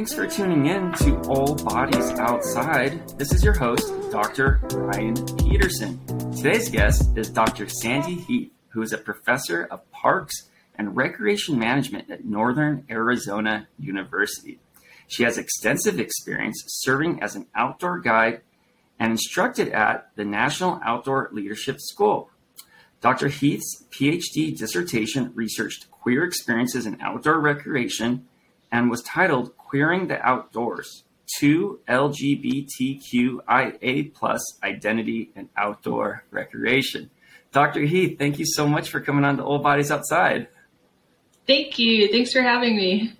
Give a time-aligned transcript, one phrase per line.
[0.00, 3.06] Thanks for tuning in to All Bodies Outside.
[3.18, 4.58] This is your host, Dr.
[4.72, 6.00] Ryan Peterson.
[6.34, 7.68] Today's guest is Dr.
[7.68, 14.58] Sandy Heath, who is a professor of parks and recreation management at Northern Arizona University.
[15.06, 18.40] She has extensive experience serving as an outdoor guide
[18.98, 22.30] and instructed at the National Outdoor Leadership School.
[23.02, 23.28] Dr.
[23.28, 28.26] Heath's PhD dissertation researched queer experiences in outdoor recreation
[28.72, 31.04] and was titled Queering the Outdoors
[31.38, 33.32] to LGBTQIA
[34.12, 37.08] plus identity and outdoor recreation.
[37.52, 37.82] Dr.
[37.82, 40.48] Heath, thank you so much for coming on to All Bodies Outside.
[41.46, 42.08] Thank you.
[42.10, 43.12] Thanks for having me.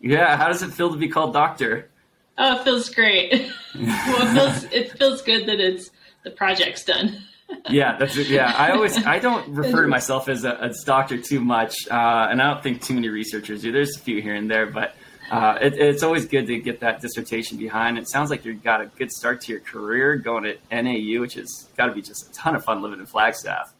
[0.00, 1.90] Yeah, how does it feel to be called doctor?
[2.38, 3.32] Oh, it feels great.
[3.74, 5.90] well, it feels it feels good that it's
[6.22, 7.20] the project's done.
[7.68, 8.54] yeah, that's yeah.
[8.56, 12.40] I always I don't refer to myself as a as doctor too much, uh, and
[12.40, 13.72] I don't think too many researchers do.
[13.72, 14.94] There's a few here and there, but
[15.30, 17.98] uh, it, it's always good to get that dissertation behind.
[17.98, 21.34] It sounds like you've got a good start to your career going at NAU, which
[21.34, 23.72] has got to be just a ton of fun living in Flagstaff.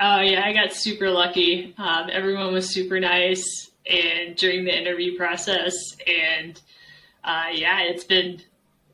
[0.00, 1.74] Oh yeah, I got super lucky.
[1.78, 5.74] Um, everyone was super nice, and during the interview process,
[6.06, 6.60] and
[7.22, 8.40] uh, yeah, it's been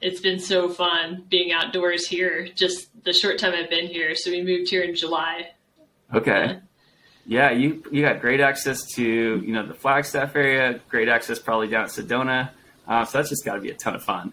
[0.01, 2.49] it's been so fun being outdoors here.
[2.55, 4.15] Just the short time I've been here.
[4.15, 5.51] So we moved here in July.
[6.15, 6.59] Okay.
[7.29, 11.69] Yeah, you you got great access to you know the Flagstaff area, great access probably
[11.69, 12.51] down at Sedona.
[12.87, 14.33] Uh, so that's just got to be a ton of fun.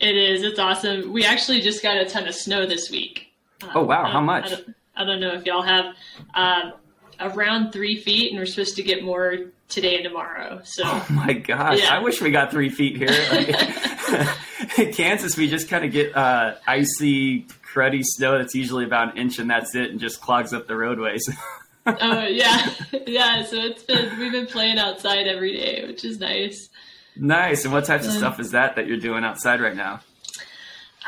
[0.00, 0.42] It is.
[0.42, 1.12] It's awesome.
[1.12, 3.32] We actually just got a ton of snow this week.
[3.62, 4.06] Um, oh wow!
[4.06, 4.46] How much?
[4.46, 5.94] I don't, I don't, know if y'all have
[6.34, 6.72] um,
[7.20, 9.36] around three feet, and we're supposed to get more
[9.68, 10.62] today and tomorrow.
[10.64, 10.84] So.
[10.86, 11.82] Oh my gosh!
[11.82, 11.94] Yeah.
[11.94, 13.10] I wish we got three feet here.
[14.78, 19.18] in Kansas, we just kind of get uh, icy, cruddy snow that's usually about an
[19.18, 21.28] inch, and that's it, and just clogs up the roadways.
[21.86, 22.70] oh yeah,
[23.06, 23.42] yeah.
[23.44, 26.68] So it's been we've been playing outside every day, which is nice.
[27.16, 27.64] Nice.
[27.64, 30.00] And what types of stuff is that that you're doing outside right now?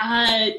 [0.01, 0.51] Uh,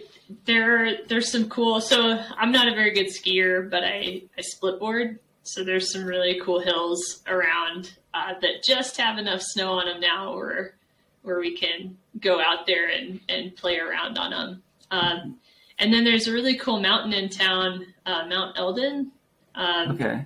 [0.46, 1.82] there there's some cool.
[1.82, 5.20] So I'm not a very good skier, but I I split board.
[5.44, 10.00] So there's some really cool hills around uh, that just have enough snow on them
[10.00, 10.76] now, where
[11.24, 14.64] where we can go out there and and play around on them.
[14.92, 15.38] Um,
[15.80, 19.12] and then there's a really cool mountain in town, uh, Mount Elden,
[19.56, 20.26] um, okay.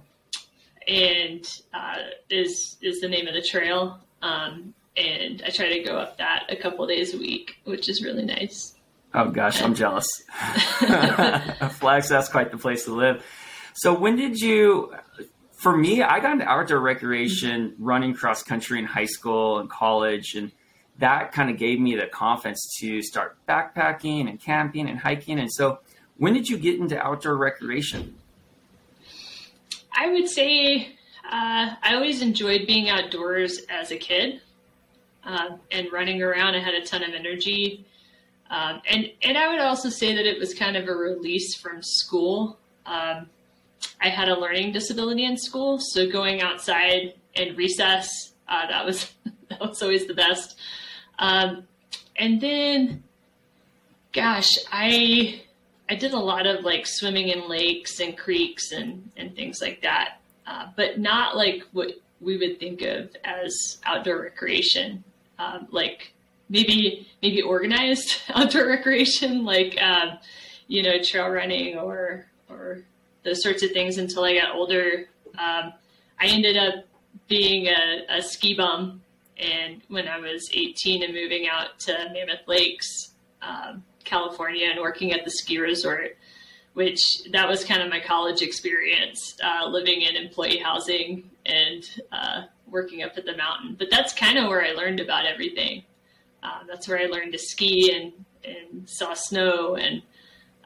[0.87, 1.97] And uh,
[2.29, 3.99] is is the name of the trail.
[4.21, 8.01] Um, and I try to go up that a couple days a week, which is
[8.03, 8.73] really nice.
[9.13, 10.07] Oh gosh, I'm jealous.
[11.71, 13.23] Flagstaff's quite the place to live.
[13.73, 14.93] So when did you?
[15.53, 20.35] For me, I got into outdoor recreation running cross country in high school and college,
[20.35, 20.51] and
[20.99, 25.39] that kind of gave me the confidence to start backpacking and camping and hiking.
[25.39, 25.79] And so,
[26.17, 28.16] when did you get into outdoor recreation?
[29.97, 34.41] I would say uh, I always enjoyed being outdoors as a kid
[35.23, 36.55] uh, and running around.
[36.55, 37.83] I had a ton of energy.
[38.51, 41.81] Um, and, and I would also say that it was kind of a release from
[41.81, 42.59] school.
[42.85, 43.27] Um,
[43.99, 49.11] I had a learning disability in school, so going outside and recess, uh, that was
[49.49, 50.57] that was always the best.
[51.19, 51.67] Um,
[52.15, 53.03] and then,
[54.13, 55.41] gosh, I
[55.89, 59.81] I did a lot of like swimming in lakes and creeks and, and things like
[59.83, 65.03] that, uh, but not like what we would think of as outdoor recreation,
[65.39, 66.13] um, like
[66.49, 70.17] maybe maybe organized outdoor recreation, like um,
[70.67, 72.83] you know trail running or or
[73.23, 73.97] those sorts of things.
[73.97, 75.05] Until I got older,
[75.37, 75.73] um,
[76.19, 76.85] I ended up
[77.27, 79.01] being a, a ski bum,
[79.37, 83.13] and when I was 18 and moving out to Mammoth Lakes.
[84.07, 86.17] California and working at the ski resort,
[86.73, 86.99] which
[87.31, 93.03] that was kind of my college experience, uh, living in employee housing and uh, working
[93.03, 93.75] up at the mountain.
[93.77, 95.83] But that's kind of where I learned about everything.
[96.43, 98.13] Uh, that's where I learned to ski and,
[98.43, 100.01] and saw snow and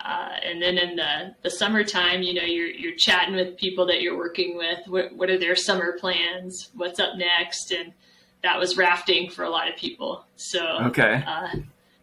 [0.04, 4.02] uh, and then in the, the summertime, you know, you're, you're chatting with people that
[4.02, 4.80] you're working with.
[4.88, 6.70] What, what are their summer plans?
[6.74, 7.72] What's up next?
[7.72, 7.94] And
[8.42, 10.26] that was rafting for a lot of people.
[10.38, 11.24] So, okay.
[11.26, 11.50] Uh,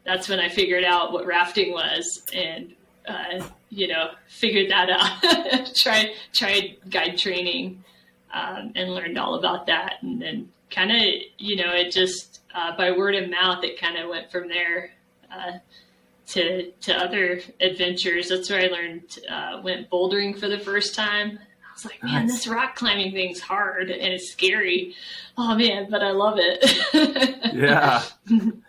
[0.08, 2.74] that's when I figured out what rafting was and
[3.06, 5.74] uh, you know figured that out.
[5.74, 7.84] tried tried guide training
[8.32, 11.02] um, and learned all about that, and then kind of
[11.36, 14.90] you know it just uh, by word of mouth it kind of went from there.
[15.30, 15.58] Uh,
[16.28, 18.28] to, to other adventures.
[18.28, 21.38] That's where I learned, uh, went bouldering for the first time.
[21.38, 22.32] I was like, man, nice.
[22.32, 24.94] this rock climbing thing's hard and it's scary.
[25.38, 27.54] Oh man, but I love it.
[27.54, 28.02] yeah.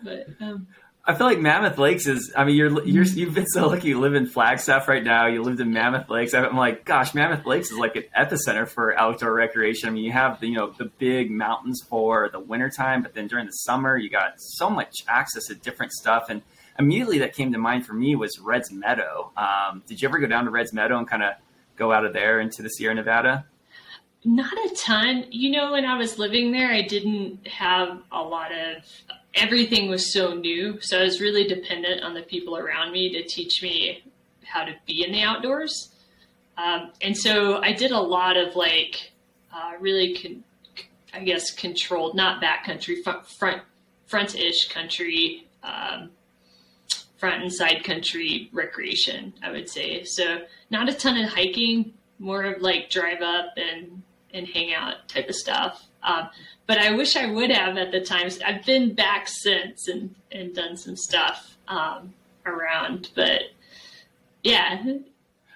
[0.02, 0.68] but um,
[1.10, 2.32] I feel like Mammoth Lakes is.
[2.38, 3.88] I mean, you're you're you've been so lucky.
[3.88, 5.26] You live in Flagstaff right now.
[5.26, 6.36] You lived in Mammoth Lakes.
[6.36, 9.90] I'm like, gosh, Mammoth Lakes is like an epicenter for outdoor recreation.
[9.90, 13.26] I mean, you have the, you know the big mountains for the wintertime, but then
[13.26, 16.30] during the summer, you got so much access to different stuff.
[16.30, 16.44] And
[16.78, 19.32] immediately, that came to mind for me was Red's Meadow.
[19.36, 21.34] Um, did you ever go down to Red's Meadow and kind of
[21.76, 23.48] go out of there into the Sierra Nevada?
[24.24, 25.26] Not a ton.
[25.32, 28.84] You know, when I was living there, I didn't have a lot of
[29.34, 30.80] everything was so new.
[30.82, 34.04] So I was really dependent on the people around me to teach me
[34.44, 35.90] how to be in the outdoors.
[36.58, 39.12] Um, and so I did a lot of like
[39.54, 40.44] uh, really, con-
[41.14, 43.62] I guess, controlled, not backcountry, front, front,
[44.08, 46.12] front-ish country, um,
[47.18, 50.04] front and side country recreation, I would say.
[50.04, 54.04] So not a ton of hiking, more of like drive up and
[54.34, 55.86] and hang out type of stuff.
[56.04, 56.30] Um,
[56.70, 58.30] but I wish I would have at the time.
[58.46, 62.14] I've been back since and, and done some stuff um,
[62.46, 63.42] around, but
[64.44, 64.80] yeah.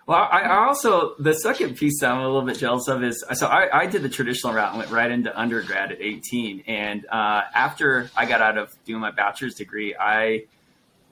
[0.07, 3.45] Well, I, also the second piece that I'm a little bit jealous of is so
[3.45, 7.43] I, I did the traditional route and went right into undergrad at 18, and uh,
[7.53, 10.45] after I got out of doing my bachelor's degree, I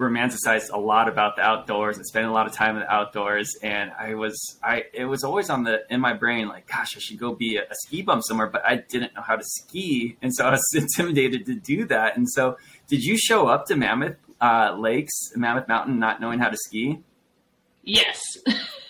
[0.02, 3.56] romanticized a lot about the outdoors and spent a lot of time in the outdoors.
[3.62, 7.00] And I was, I, it was always on the, in my brain, like, gosh, I
[7.00, 10.18] should go be a, a ski bum somewhere, but I didn't know how to ski.
[10.22, 12.18] And so I was intimidated to do that.
[12.18, 12.58] And so
[12.88, 17.00] did you show up to Mammoth uh, Lakes, Mammoth Mountain, not knowing how to ski?
[17.84, 18.20] Yes.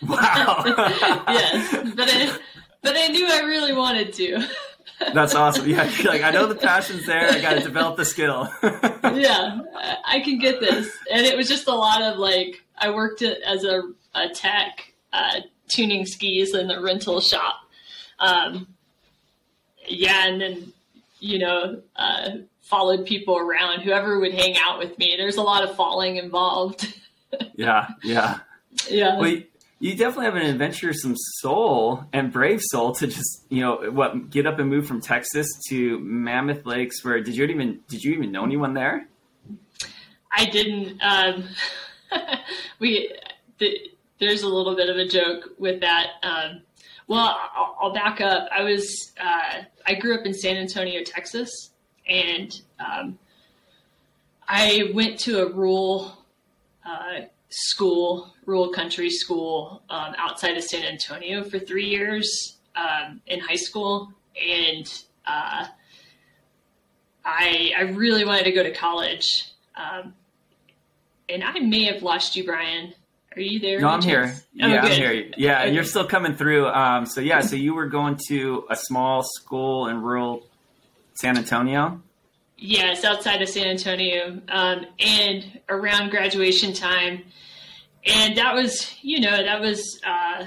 [0.01, 0.63] Wow.
[0.65, 1.93] yes.
[1.95, 2.37] But I,
[2.81, 4.47] but I knew I really wanted to.
[5.13, 5.67] That's awesome.
[5.67, 7.29] Yeah, like I know the passion's there.
[7.29, 8.49] I got to develop the skill.
[8.63, 9.59] yeah,
[10.05, 10.91] I can get this.
[11.11, 13.81] And it was just a lot of like I worked as a,
[14.15, 17.55] a tech uh, tuning skis in the rental shop.
[18.19, 18.67] Um,
[19.87, 20.73] yeah, and then
[21.19, 22.29] you know uh,
[22.61, 23.81] followed people around.
[23.81, 25.15] Whoever would hang out with me.
[25.17, 26.93] There's a lot of falling involved.
[27.55, 28.39] yeah, yeah,
[28.89, 29.19] yeah.
[29.19, 29.37] Well,
[29.81, 34.45] you definitely have an adventuresome soul and brave soul to just you know what get
[34.45, 37.03] up and move from Texas to Mammoth Lakes.
[37.03, 39.07] Where did you even did you even know anyone there?
[40.31, 41.01] I didn't.
[41.01, 41.49] Um,
[42.79, 43.11] we
[43.57, 43.75] the,
[44.19, 46.11] there's a little bit of a joke with that.
[46.21, 46.61] Um,
[47.07, 48.47] well, I'll, I'll, back up.
[48.55, 51.71] I was uh, I grew up in San Antonio, Texas,
[52.07, 53.17] and um,
[54.47, 56.19] I went to a rural.
[56.85, 57.21] Uh,
[57.51, 63.55] school, rural country school um, outside of San Antonio for three years um, in high
[63.55, 64.87] school, and
[65.27, 65.67] uh,
[67.23, 69.27] I I really wanted to go to college.
[69.75, 70.13] Um,
[71.29, 72.93] and I may have lost you, Brian.
[73.35, 73.79] Are you there?
[73.79, 74.33] No, I'm here.
[74.35, 74.91] Oh, yeah, good.
[74.91, 75.31] I'm here.
[75.37, 75.73] Yeah, okay.
[75.73, 76.67] you're still coming through.
[76.67, 80.43] Um, so yeah, so you were going to a small school in rural
[81.13, 82.01] San Antonio.
[82.63, 87.23] Yes, outside of San Antonio, um, and around graduation time,
[88.05, 90.45] and that was, you know, that was uh,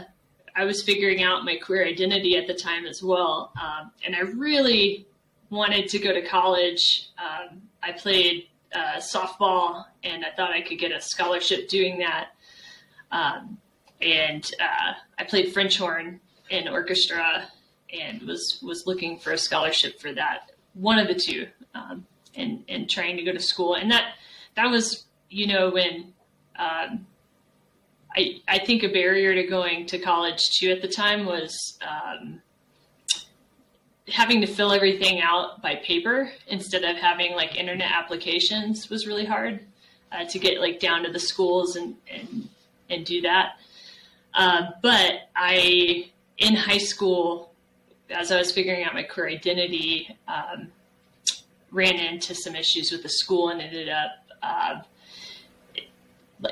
[0.55, 4.21] I was figuring out my queer identity at the time as well, um, and I
[4.21, 5.09] really
[5.51, 7.09] wanted to go to college.
[7.19, 12.29] Um, I played uh, softball, and I thought I could get a scholarship doing that.
[13.11, 13.59] Um,
[14.01, 17.49] and uh, I played French horn in orchestra,
[17.93, 20.53] and was was looking for a scholarship for that.
[20.75, 23.75] One of the two um, and and trying to go to school.
[23.75, 24.15] And that
[24.57, 26.13] that was you know when
[26.59, 27.07] um,
[28.17, 32.41] I I think a barrier to going to college too at the time was um,
[34.09, 39.25] having to fill everything out by paper instead of having like internet applications was really
[39.25, 39.61] hard
[40.13, 42.49] uh, to get like down to the schools and and
[42.91, 43.57] and do that.
[44.35, 47.53] Uh, but I in high school
[48.11, 50.69] as I was figuring out my queer identity, um,
[51.75, 54.13] ran into some issues with the school and ended up
[54.43, 54.81] uh,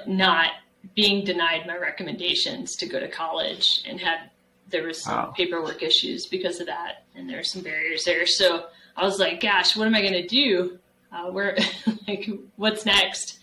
[0.07, 0.51] not
[0.95, 4.31] being denied my recommendations to go to college and had
[4.69, 5.35] there was some wow.
[5.37, 8.27] paperwork issues because of that and there were some barriers there.
[8.27, 10.79] So i was like gosh what am i going to do?
[11.13, 11.57] Uh, where
[12.09, 13.39] like what's next?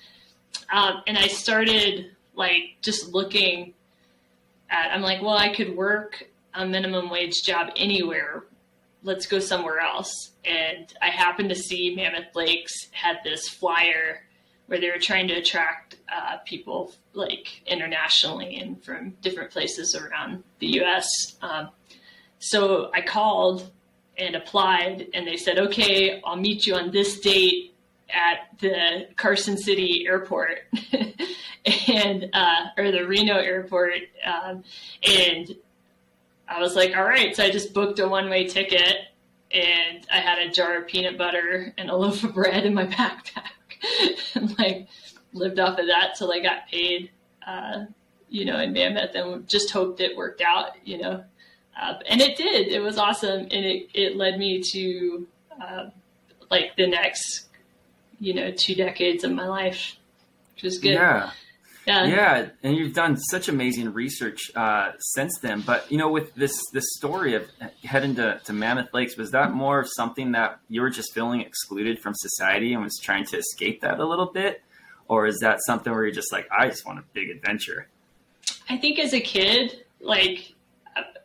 [0.71, 3.73] Um, and i started like just looking
[4.69, 8.43] at i'm like well i could work a minimum wage job anywhere
[9.03, 10.31] let's go somewhere else.
[10.45, 14.23] And I happened to see Mammoth Lakes had this flyer
[14.67, 20.43] where they were trying to attract uh, people like internationally and from different places around
[20.59, 21.07] the U.S.
[21.41, 21.69] Um,
[22.37, 23.71] so I called
[24.17, 27.73] and applied, and they said, "Okay, I'll meet you on this date
[28.09, 30.59] at the Carson City Airport."
[31.87, 34.63] and uh, or the Reno airport, um,
[35.03, 35.55] and
[36.49, 37.35] I was like, all right.
[37.35, 38.97] So I just booked a one way ticket
[39.51, 42.85] and I had a jar of peanut butter and a loaf of bread in my
[42.85, 43.53] backpack.
[44.35, 44.87] and like
[45.33, 47.11] lived off of that till I got paid,
[47.45, 47.85] uh,
[48.29, 51.23] you know, in Mammoth and just hoped it worked out, you know.
[51.79, 52.67] Uh, and it did.
[52.67, 53.41] It was awesome.
[53.41, 55.27] And it, it led me to
[55.61, 55.89] uh,
[56.49, 57.47] like the next,
[58.19, 59.95] you know, two decades of my life,
[60.55, 60.93] which was good.
[60.93, 61.31] Yeah.
[61.89, 62.05] Yeah.
[62.05, 65.61] yeah, and you've done such amazing research uh, since then.
[65.61, 67.49] But you know, with this this story of
[67.83, 71.41] heading to, to Mammoth Lakes, was that more of something that you were just feeling
[71.41, 74.61] excluded from society and was trying to escape that a little bit,
[75.07, 77.87] or is that something where you're just like, I just want a big adventure?
[78.69, 80.53] I think as a kid, like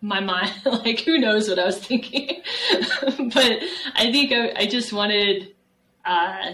[0.00, 2.40] my mind, like who knows what I was thinking,
[3.34, 3.58] but
[3.96, 5.54] I think I, I just wanted.
[6.06, 6.52] Uh,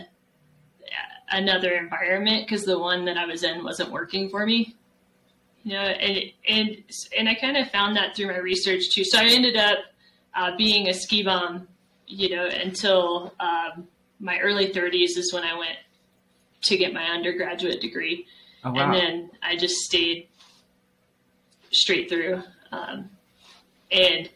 [1.31, 4.77] another environment because the one that I was in wasn't working for me.
[5.63, 6.19] You know, and
[6.49, 6.77] and
[7.19, 9.05] and I kind of found that through my research too.
[9.05, 9.79] So I ended up
[10.35, 11.69] uh, being a ski bum,
[12.07, 13.87] you know, until um,
[14.21, 15.77] my early 30s is when I went
[16.63, 18.27] to get my undergraduate degree,
[18.65, 18.85] oh, wow.
[18.85, 20.29] and then I just stayed
[21.71, 22.43] straight through.
[22.73, 23.11] Um,
[23.91, 24.31] and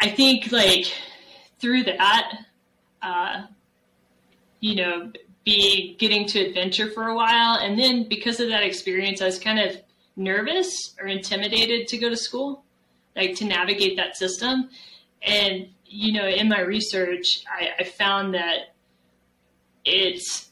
[0.00, 0.86] I think like
[1.58, 2.32] through that,
[3.02, 3.42] uh,
[4.60, 5.12] you know,
[5.48, 7.58] be getting to adventure for a while.
[7.58, 9.80] And then because of that experience, I was kind of
[10.14, 12.64] nervous or intimidated to go to school,
[13.16, 14.68] like to navigate that system.
[15.22, 18.74] And, you know, in my research, I, I found that
[19.86, 20.50] it's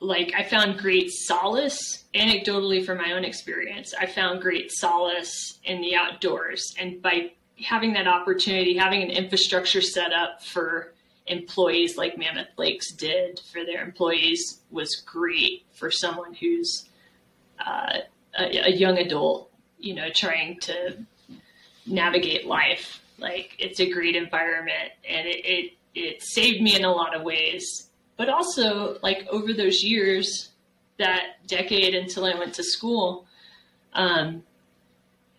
[0.00, 3.94] like I found great solace anecdotally from my own experience.
[3.98, 6.74] I found great solace in the outdoors.
[6.78, 7.32] And by
[7.64, 10.92] having that opportunity, having an infrastructure set up for
[11.26, 16.88] employees like Mammoth Lakes did for their employees was great for someone who's
[17.58, 17.98] uh,
[18.38, 20.96] a, a, young adult, you know, trying to
[21.86, 23.00] navigate life.
[23.18, 27.22] Like it's a great environment, and it, it it saved me in a lot of
[27.22, 27.88] ways.
[28.16, 30.50] But also, like over those years,
[30.98, 33.26] that decade until I went to school,
[33.94, 34.42] um,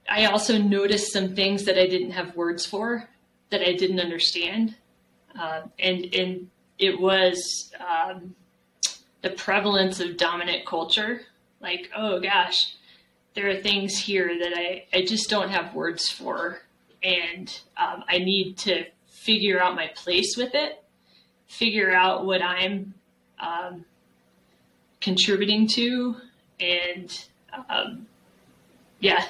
[0.10, 3.08] I also noticed some things that I didn't have words for,
[3.52, 4.76] that I didn't understand
[5.38, 8.36] uh, and and it was um,
[9.22, 11.22] the prevalence of dominant culture.
[11.60, 12.76] Like, oh gosh,
[13.34, 16.62] there are things here that I, I just don't have words for,
[17.04, 20.84] and um, I need to figure out my place with it,
[21.48, 22.94] figure out what I'm
[23.40, 23.86] um,
[25.02, 26.16] contributing to,
[26.60, 27.26] and
[27.70, 28.08] um,
[29.00, 29.26] yeah,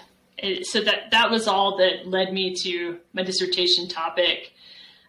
[0.64, 4.54] so that that was all that led me to my dissertation topic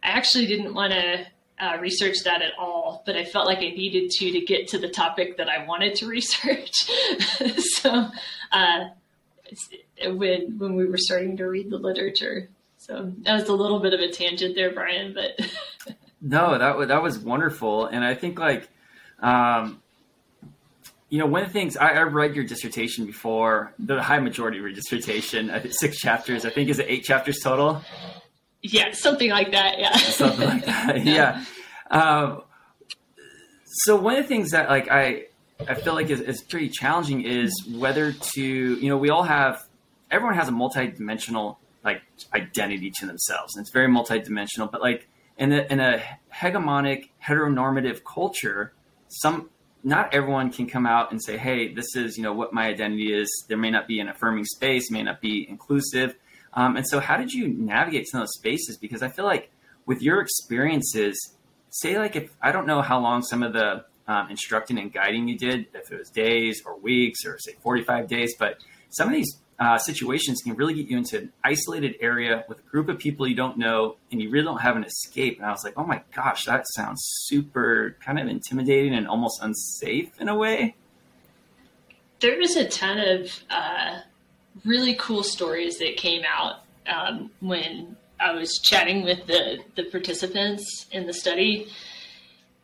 [0.03, 1.27] I actually didn't want to
[1.61, 4.79] uh, research that at all, but I felt like I needed to to get to
[4.79, 6.73] the topic that I wanted to research.
[7.81, 8.09] so
[8.53, 8.85] uh,
[10.07, 13.95] when when we were starting to read the literature, so that was a little bit
[13.95, 15.15] of a tangent there, Brian.
[15.15, 18.69] But no, that was that was wonderful, and I think like.
[19.21, 19.83] Um,
[21.11, 24.59] you know, one of the things I, I, read your dissertation before, the high majority
[24.59, 27.83] of your dissertation, six chapters, I think is it eight chapters total?
[28.63, 29.79] Yeah, something like that.
[29.79, 29.97] Yeah.
[29.97, 31.03] something like that.
[31.05, 31.45] Yeah.
[31.91, 32.43] Um,
[33.65, 35.27] so one of the things that like I
[35.67, 39.67] I feel like is, is pretty challenging is whether to you know we all have
[40.11, 42.03] everyone has a multi-dimensional like
[42.35, 46.03] identity to themselves and it's very multi-dimensional but like in a, in a
[46.35, 48.73] hegemonic heteronormative culture
[49.09, 49.49] some
[49.85, 53.13] not everyone can come out and say hey this is you know what my identity
[53.13, 56.17] is there may not be an affirming space may not be inclusive
[56.55, 58.77] um, and so, how did you navigate some of those spaces?
[58.77, 59.51] Because I feel like
[59.87, 61.35] with your experiences,
[61.71, 65.29] say like if I don't know how long some of the um, instructing and guiding
[65.29, 68.59] you did, if it was days or weeks or say 45 days, but
[68.91, 72.63] some of these uh, situations can really get you into an isolated area with a
[72.63, 75.37] group of people you don't know and you really don't have an escape.
[75.39, 79.43] And I was like, oh my gosh, that sounds super kind of intimidating and almost
[79.43, 80.77] unsafe in a way.
[82.21, 83.99] There is a ton of uh,
[84.65, 90.87] really cool stories that came out um, when I was chatting with the, the participants
[90.91, 91.69] in the study.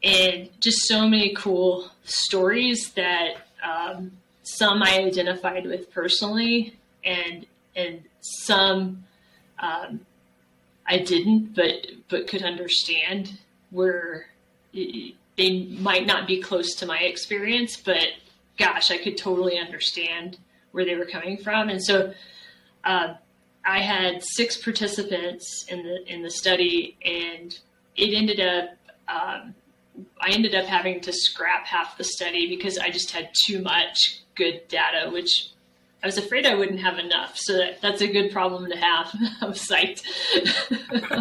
[0.03, 8.03] And just so many cool stories that um, some I identified with personally, and and
[8.21, 9.05] some
[9.59, 10.01] um,
[10.87, 13.39] I didn't, but but could understand
[13.71, 14.27] where
[14.73, 18.07] they might not be close to my experience, but
[18.59, 20.37] gosh, I could totally understand
[20.75, 21.69] where they were coming from.
[21.69, 22.13] And so
[22.83, 23.15] uh,
[23.65, 27.57] I had six participants in the in the study, and
[27.97, 28.77] it ended up
[29.09, 29.55] um,
[30.21, 34.21] I ended up having to scrap half the study because I just had too much
[34.35, 35.51] good data, which
[36.03, 37.37] I was afraid I wouldn't have enough.
[37.37, 39.15] So that, that's a good problem to have.
[39.41, 40.03] I'm psyched,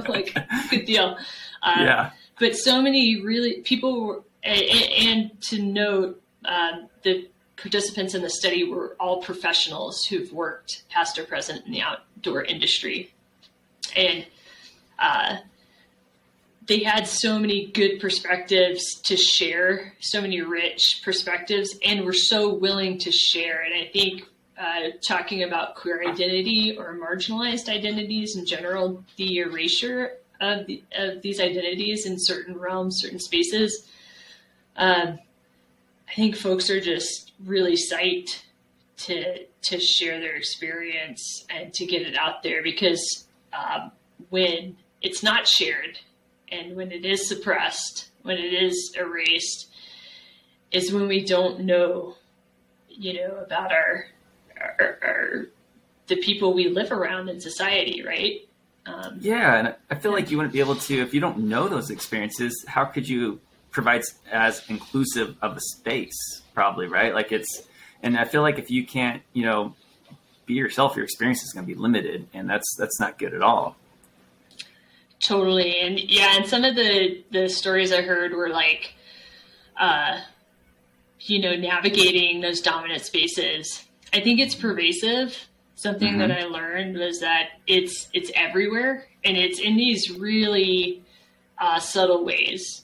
[0.09, 0.35] like
[0.71, 1.17] good deal.
[1.61, 2.09] Uh, yeah.
[2.39, 6.71] But so many really people and, and to note, uh,
[7.03, 7.29] the
[7.63, 12.43] participants in the study were all professionals who've worked past or present in the outdoor
[12.43, 13.13] industry.
[13.95, 14.25] And
[14.99, 15.37] uh,
[16.67, 22.53] they had so many good perspectives to share, so many rich perspectives, and were so
[22.53, 23.61] willing to share.
[23.61, 24.23] And I think
[24.57, 31.21] uh, talking about queer identity or marginalized identities in general, the erasure of, the, of
[31.21, 33.87] these identities in certain realms, certain spaces,
[34.75, 35.17] um,
[36.13, 38.41] I think folks are just really psyched
[38.97, 43.91] to to share their experience and to get it out there because um,
[44.29, 45.99] when it's not shared
[46.51, 49.67] and when it is suppressed, when it is erased,
[50.71, 52.15] is when we don't know,
[52.89, 54.05] you know, about our,
[54.59, 55.45] our, our
[56.07, 58.41] the people we live around in society, right?
[58.85, 61.69] Um, yeah, and I feel like you wouldn't be able to if you don't know
[61.69, 62.65] those experiences.
[62.67, 63.39] How could you
[63.73, 66.41] provide as inclusive of a space?
[66.53, 67.13] Probably, right?
[67.13, 67.63] Like it's,
[68.01, 69.75] and I feel like if you can't, you know,
[70.45, 73.41] be yourself, your experience is going to be limited, and that's that's not good at
[73.41, 73.75] all.
[75.21, 78.93] Totally, and yeah, and some of the the stories I heard were like,
[79.79, 80.19] uh,
[81.21, 83.85] you know, navigating those dominant spaces.
[84.13, 85.47] I think it's pervasive.
[85.75, 86.19] Something mm-hmm.
[86.19, 91.03] that I learned was that it's it's everywhere, and it's in these really
[91.57, 92.83] uh, subtle ways,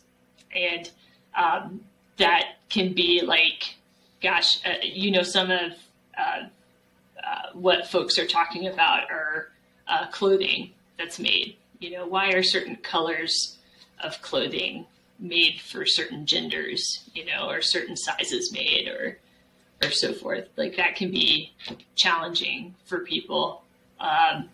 [0.55, 0.89] and
[1.35, 1.81] um,
[2.17, 3.75] that can be like,
[4.21, 5.71] gosh, uh, you know, some of
[6.17, 6.47] uh,
[7.23, 9.49] uh what folks are talking about are
[9.87, 13.57] uh, clothing that's made you know, why are certain colors
[14.03, 14.85] of clothing
[15.17, 19.17] made for certain genders, you know, or certain sizes made or
[19.81, 20.47] or so forth.
[20.57, 21.53] Like that can be
[21.95, 23.63] challenging for people
[23.99, 24.49] um,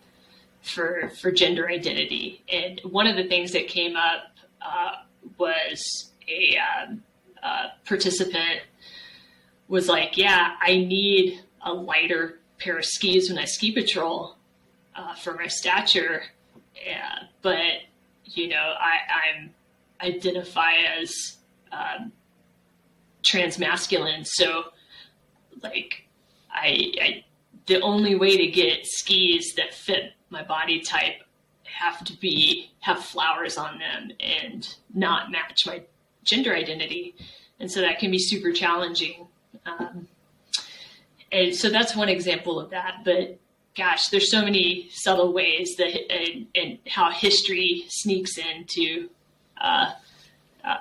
[0.62, 2.42] for for gender identity.
[2.50, 4.30] And one of the things that came up
[4.62, 4.96] uh,
[5.38, 7.02] was a um,
[7.42, 8.62] uh, participant
[9.68, 14.36] was like, "Yeah, I need a lighter pair of skis when I ski patrol
[14.94, 16.22] uh, for my stature."
[16.84, 17.82] Yeah, but
[18.24, 18.98] you know, I,
[19.38, 19.54] I'm
[20.00, 21.36] identify as
[21.72, 22.12] um,
[23.22, 24.64] transmasculine, so
[25.62, 26.06] like
[26.50, 27.24] I, I
[27.66, 31.22] the only way to get skis that fit my body type
[31.78, 35.82] have to be have flowers on them and not match my
[36.24, 37.14] gender identity.
[37.60, 39.26] And so that can be super challenging.
[39.64, 40.08] Um,
[41.32, 43.02] and so that's one example of that.
[43.04, 43.38] But
[43.76, 49.10] gosh, there's so many subtle ways that and, and how history sneaks into
[49.60, 49.92] uh,
[50.64, 50.78] uh,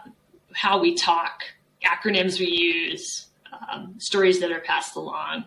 [0.53, 1.43] how we talk,
[1.83, 3.27] acronyms we use,
[3.71, 5.45] um, stories that are passed along,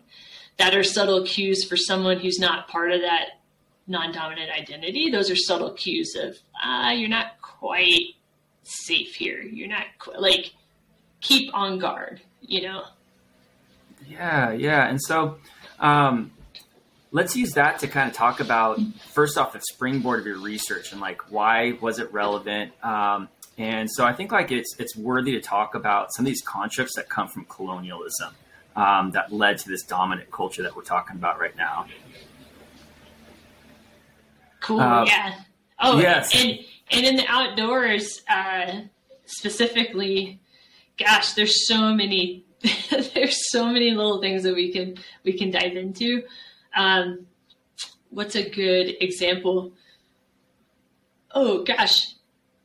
[0.59, 3.38] that are subtle cues for someone who's not part of that
[3.89, 5.11] non-dominant identity.
[5.11, 8.15] Those are subtle cues of ah, you're not quite
[8.63, 9.41] safe here.
[9.41, 10.53] You're not qu- like
[11.21, 12.21] keep on guard.
[12.41, 12.85] You know.
[14.07, 15.39] Yeah, yeah, and so.
[15.81, 16.33] Um,
[17.13, 18.79] let's use that to kind of talk about
[19.13, 23.91] first off the springboard of your research and like why was it relevant um, and
[23.91, 27.09] so i think like it's it's worthy to talk about some of these constructs that
[27.09, 28.35] come from colonialism
[28.77, 31.87] um, that led to this dominant culture that we're talking about right now
[34.69, 35.35] cool uh, yeah.
[35.81, 36.35] Oh yes.
[36.35, 36.59] and
[36.91, 38.81] and in the outdoors uh,
[39.27, 40.41] specifically
[40.99, 42.45] gosh there's so many
[43.15, 46.23] there's so many little things that we can we can dive into.
[46.75, 47.27] Um,
[48.11, 49.73] what's a good example?
[51.35, 52.15] Oh gosh,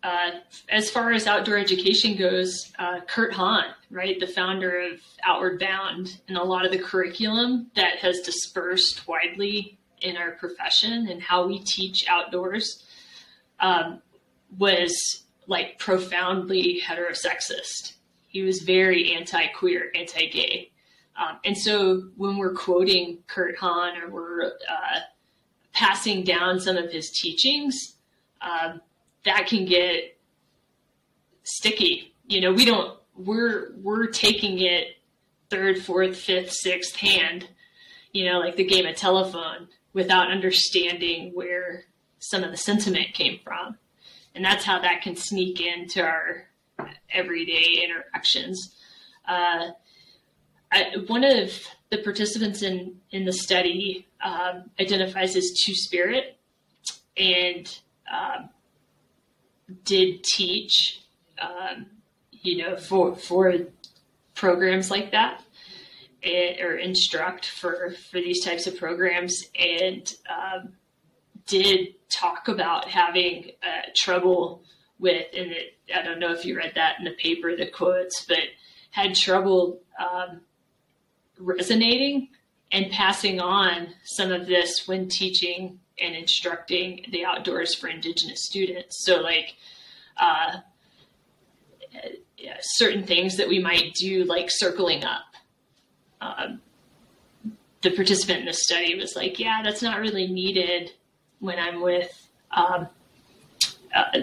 [0.03, 0.31] uh,
[0.69, 6.19] as far as outdoor education goes, uh, Kurt Hahn, right, the founder of Outward Bound,
[6.27, 11.47] and a lot of the curriculum that has dispersed widely in our profession and how
[11.47, 12.85] we teach outdoors
[13.59, 14.01] um,
[14.57, 17.93] was like profoundly heterosexist.
[18.27, 20.71] He was very anti-queer, anti-gay.
[21.15, 24.99] Um, and so when we're quoting Kurt Hahn or we're uh,
[25.73, 27.95] passing down some of his teachings,
[28.41, 28.81] um,
[29.25, 30.17] that can get
[31.43, 32.13] sticky.
[32.27, 32.97] You know, we don't.
[33.15, 34.97] We're we're taking it
[35.49, 37.47] third, fourth, fifth, sixth hand.
[38.11, 41.85] You know, like the game of telephone, without understanding where
[42.19, 43.77] some of the sentiment came from,
[44.35, 46.47] and that's how that can sneak into our
[47.11, 48.75] everyday interactions.
[49.27, 49.71] Uh,
[50.71, 51.51] I, one of
[51.91, 56.37] the participants in, in the study um, identifies as two spirit
[57.15, 57.79] and
[58.11, 58.49] um,
[59.85, 61.01] did teach,
[61.39, 61.85] um,
[62.31, 63.55] you know, for, for
[64.33, 65.42] programs like that
[66.23, 70.73] and, or instruct for, for these types of programs and um,
[71.47, 74.63] did talk about having uh, trouble
[74.99, 78.25] with, and it, I don't know if you read that in the paper, the quotes,
[78.25, 78.37] but
[78.91, 80.41] had trouble um,
[81.39, 82.29] resonating
[82.71, 89.03] and passing on some of this when teaching and instructing the outdoors for Indigenous students.
[89.05, 89.55] So, like,
[90.17, 90.59] uh,
[92.61, 95.32] certain things that we might do, like circling up.
[96.23, 96.61] Um,
[97.81, 100.91] the participant in the study was like, "Yeah, that's not really needed
[101.39, 102.11] when I'm with
[102.51, 102.87] um,
[103.93, 104.19] uh,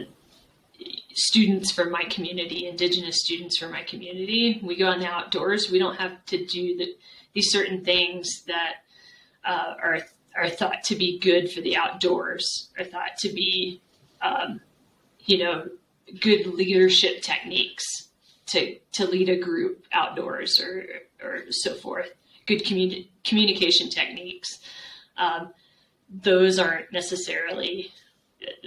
[1.13, 4.61] students from my community, Indigenous students from my community.
[4.63, 5.71] We go on the outdoors.
[5.71, 6.97] We don't have to do the,
[7.35, 8.77] these certain things that
[9.45, 10.01] uh, are
[10.37, 13.81] are thought to be good for the outdoors, are thought to be,
[14.23, 14.61] um,
[15.27, 15.69] you know,
[16.21, 18.10] good leadership techniques
[18.51, 20.87] to to lead a group outdoors or
[21.23, 22.11] or so forth.
[22.47, 24.59] Good communi- communication techniques.
[25.17, 25.53] Um,
[26.09, 27.93] those aren't necessarily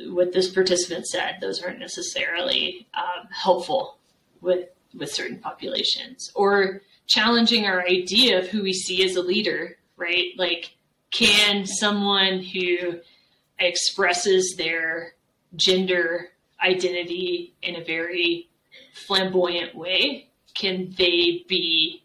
[0.08, 1.38] what this participant said.
[1.42, 3.98] Those aren't necessarily um, helpful
[4.42, 9.78] with with certain populations or challenging our idea of who we see as a leader.
[9.98, 10.76] Right, like
[11.12, 13.00] can someone who
[13.60, 15.14] expresses their
[15.56, 16.30] gender
[16.62, 18.50] identity in a very
[18.94, 22.04] flamboyant way, can they be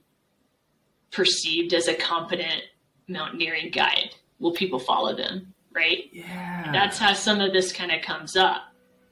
[1.11, 2.63] perceived as a competent
[3.09, 4.15] mountaineering guide?
[4.39, 5.55] Will people follow them?
[5.73, 6.09] Right?
[6.13, 6.71] Yeah.
[6.73, 8.63] That's how some of this kind of comes up.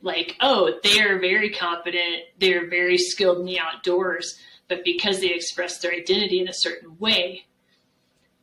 [0.02, 4.38] Like, oh, they're very competent, they're very skilled in the outdoors,
[4.68, 7.46] but because they express their identity in a certain way,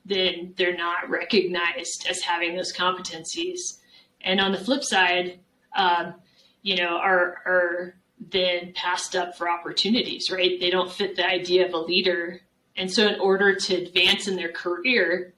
[0.05, 3.79] then they're not recognized as having those competencies.
[4.21, 5.39] And on the flip side,
[5.75, 6.15] um,
[6.61, 7.95] you know, are are
[8.31, 10.59] then passed up for opportunities, right?
[10.59, 12.41] They don't fit the idea of a leader.
[12.75, 15.33] And so in order to advance in their career,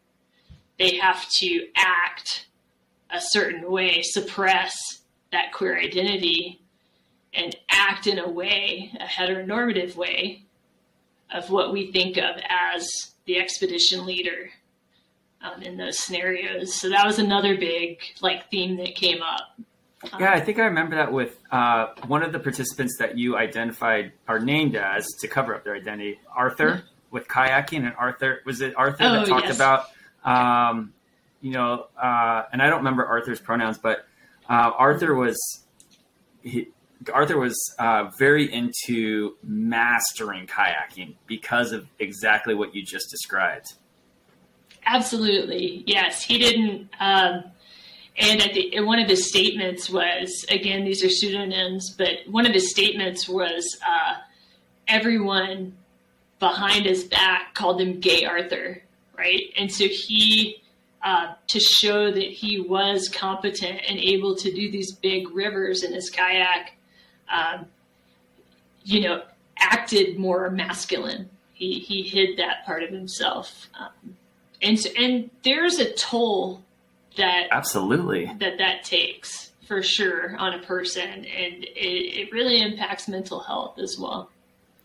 [0.77, 2.47] they have to act
[3.09, 4.75] a certain way, suppress
[5.31, 6.61] that queer identity
[7.33, 10.45] and act in a way, a heteronormative way
[11.33, 12.87] of what we think of as
[13.25, 14.49] the expedition leader
[15.41, 16.73] um, in those scenarios.
[16.73, 19.59] So that was another big like theme that came up.
[20.19, 24.11] Yeah, I think I remember that with uh, one of the participants that you identified
[24.27, 28.73] are named as to cover up their identity, Arthur, with kayaking, and Arthur was it
[28.77, 29.55] Arthur that Oh, talked yes.
[29.55, 29.85] about,
[30.23, 30.93] um,
[31.41, 34.05] you know, uh, and I don't remember Arthur's pronouns, but
[34.49, 35.37] uh, Arthur was
[36.41, 36.69] he,
[37.13, 43.73] Arthur was uh, very into mastering kayaking because of exactly what you just described.
[44.85, 46.23] Absolutely, yes.
[46.23, 46.89] He didn't.
[46.99, 47.43] Um,
[48.17, 52.53] and think and one of his statements was again, these are pseudonyms, but one of
[52.53, 54.15] his statements was uh,
[54.87, 55.75] everyone
[56.39, 58.81] behind his back called him Gay Arthur,
[59.17, 59.53] right?
[59.57, 60.61] And so he,
[61.03, 65.93] uh, to show that he was competent and able to do these big rivers in
[65.93, 66.73] his kayak,
[67.31, 67.65] um,
[68.83, 69.23] you know,
[69.57, 71.29] acted more masculine.
[71.53, 73.69] He he hid that part of himself.
[73.79, 74.15] Um,
[74.61, 76.64] and so, and there's a toll
[77.17, 78.25] that Absolutely.
[78.39, 83.79] that that takes for sure on a person, and it, it really impacts mental health
[83.79, 84.29] as well.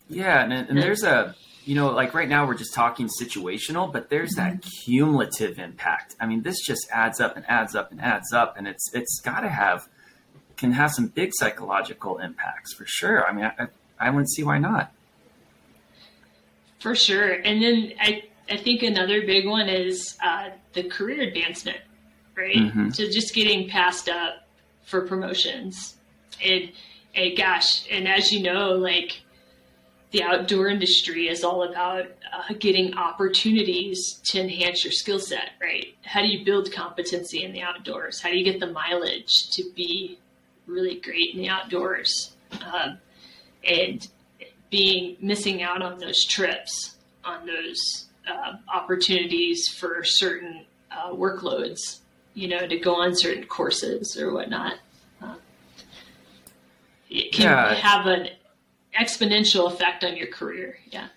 [0.09, 4.09] Yeah, and, and there's a, you know, like right now we're just talking situational, but
[4.09, 6.15] there's that cumulative impact.
[6.19, 9.21] I mean, this just adds up and adds up and adds up, and it's it's
[9.21, 9.87] got to have
[10.57, 13.27] can have some big psychological impacts for sure.
[13.27, 13.67] I mean, I,
[13.99, 14.93] I wouldn't see why not.
[16.79, 17.31] For sure.
[17.31, 21.77] And then I, I think another big one is uh, the career advancement,
[22.35, 22.55] right?
[22.55, 22.95] Mhm.
[22.95, 24.47] So just getting passed up
[24.83, 25.95] for promotions.
[26.43, 26.71] And,
[27.15, 29.21] and gosh, and as you know, like
[30.11, 35.95] the outdoor industry is all about uh, getting opportunities to enhance your skill set, right?
[36.03, 38.19] How do you build competency in the outdoors?
[38.21, 40.17] How do you get the mileage to be
[40.67, 42.35] really great in the outdoors?
[42.73, 42.97] Um,
[43.63, 44.05] and
[44.69, 51.99] being missing out on those trips, on those uh, opportunities for certain uh, workloads,
[52.33, 54.75] you know, to go on certain courses or whatnot.
[55.21, 55.35] Uh,
[57.09, 57.73] it can Yeah.
[57.75, 58.29] have an
[58.99, 60.77] exponential effect on your career.
[60.89, 61.07] Yeah.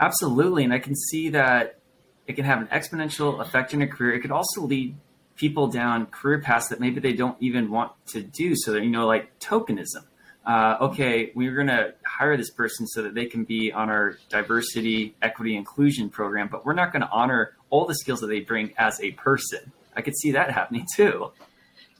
[0.00, 1.78] Absolutely, and I can see that
[2.26, 4.14] it can have an exponential effect in your career.
[4.14, 4.96] It could also lead
[5.36, 8.54] people down career paths that maybe they don't even want to do.
[8.56, 10.04] So that you know, like tokenism.
[10.44, 14.16] Uh, okay, we're going to hire this person so that they can be on our
[14.28, 18.40] diversity, equity, inclusion program, but we're not going to honor all the skills that they
[18.40, 19.72] bring as a person.
[19.96, 21.32] I could see that happening too.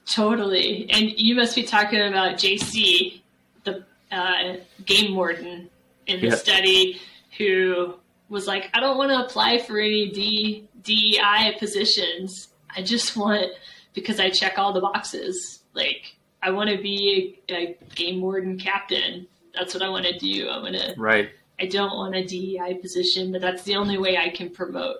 [0.06, 0.88] Totally.
[0.90, 3.20] And you must be talking about JC,
[3.64, 5.68] the uh, game warden
[6.06, 6.34] in the Yeah.
[6.36, 7.00] study,
[7.38, 7.94] who
[8.28, 12.48] was like, I don't want to apply for any D, DEI positions.
[12.74, 13.52] I just want,
[13.94, 18.58] because I check all the boxes, like I want to be a, a, game warden
[18.58, 19.26] captain.
[19.54, 20.48] That's what I want to do.
[20.48, 20.94] I want to.
[20.96, 21.30] Right.
[21.58, 24.98] I don't want a DEI position, but that's the only way I can promote.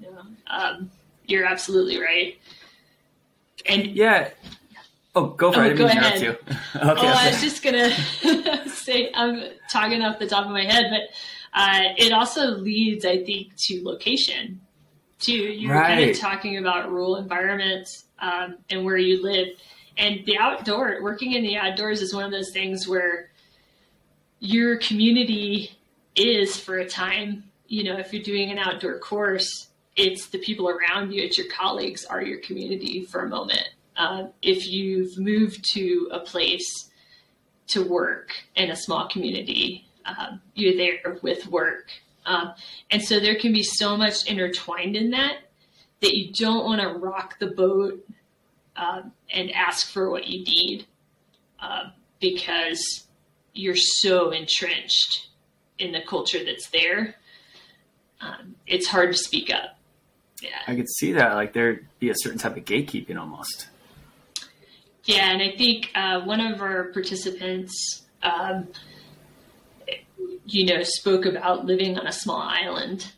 [0.00, 0.90] You know, um,
[1.28, 2.38] you're absolutely right.
[3.66, 4.30] And yeah.
[5.14, 5.76] Oh, go for oh, it.
[5.76, 6.22] Go ahead.
[6.22, 6.38] okay,
[6.80, 7.06] oh, okay.
[7.06, 7.90] I was just gonna
[8.68, 11.14] say I'm talking off the top of my head, but
[11.54, 14.60] uh, it also leads, I think, to location.
[15.18, 15.98] Too, you're right.
[15.98, 19.48] kind of talking about rural environments um, and where you live,
[19.96, 23.30] and the outdoor working in the outdoors is one of those things where
[24.38, 25.72] your community
[26.14, 27.44] is for a time.
[27.66, 29.67] You know, if you're doing an outdoor course,
[29.98, 33.68] it's the people around you, it's your colleagues are your community for a moment.
[33.96, 36.88] Uh, if you've moved to a place
[37.68, 41.90] to work in a small community, um, you're there with work.
[42.24, 42.52] Um,
[42.90, 45.38] and so there can be so much intertwined in that
[46.00, 48.06] that you don't want to rock the boat
[48.76, 50.86] um, and ask for what you need
[51.60, 53.08] uh, because
[53.52, 55.28] you're so entrenched
[55.78, 57.16] in the culture that's there.
[58.20, 59.77] Um, it's hard to speak up.
[60.42, 60.50] Yeah.
[60.66, 61.34] I could see that.
[61.34, 63.68] Like there'd be a certain type of gatekeeping almost.
[65.04, 68.68] Yeah, and I think uh, one of our participants um,
[70.46, 73.12] you know, spoke about living on a small island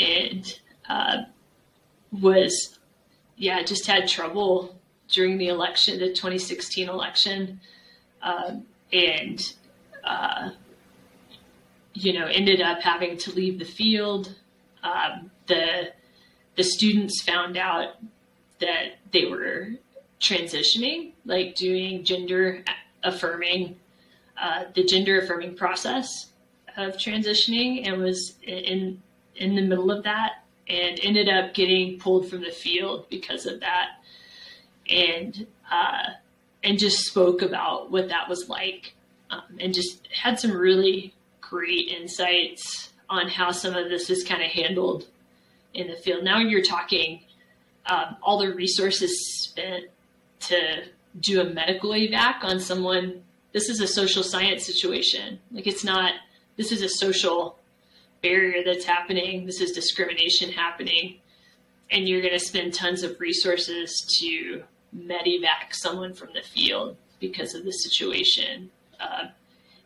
[0.00, 1.22] and uh,
[2.10, 2.78] was,
[3.36, 4.78] yeah, just had trouble
[5.08, 7.60] during the election, the 2016 election,
[8.22, 9.54] um, and,
[10.02, 10.50] uh,
[11.92, 14.34] you know, ended up having to leave the field.
[14.82, 15.92] Um, the
[16.56, 17.96] the students found out
[18.60, 19.70] that they were
[20.20, 22.64] transitioning, like doing gender
[23.02, 23.76] affirming,
[24.40, 26.08] uh, the gender affirming process,
[26.76, 29.00] of transitioning and was in
[29.36, 33.60] in the middle of that and ended up getting pulled from the field because of
[33.60, 33.88] that.
[34.88, 36.10] And uh,
[36.62, 38.94] and just spoke about what that was like
[39.30, 44.42] um, and just had some really great insights on how some of this is kind
[44.42, 45.06] of handled
[45.76, 47.20] in the field now you're talking
[47.86, 49.84] um, all the resources spent
[50.40, 50.82] to
[51.20, 56.12] do a medical evac on someone this is a social science situation like it's not
[56.56, 57.58] this is a social
[58.22, 59.46] barrier that's happening.
[59.46, 61.18] This is discrimination happening.
[61.90, 64.64] And you're going to spend tons of resources to
[64.96, 68.70] medivac someone from the field because of the situation.
[68.98, 69.28] Uh,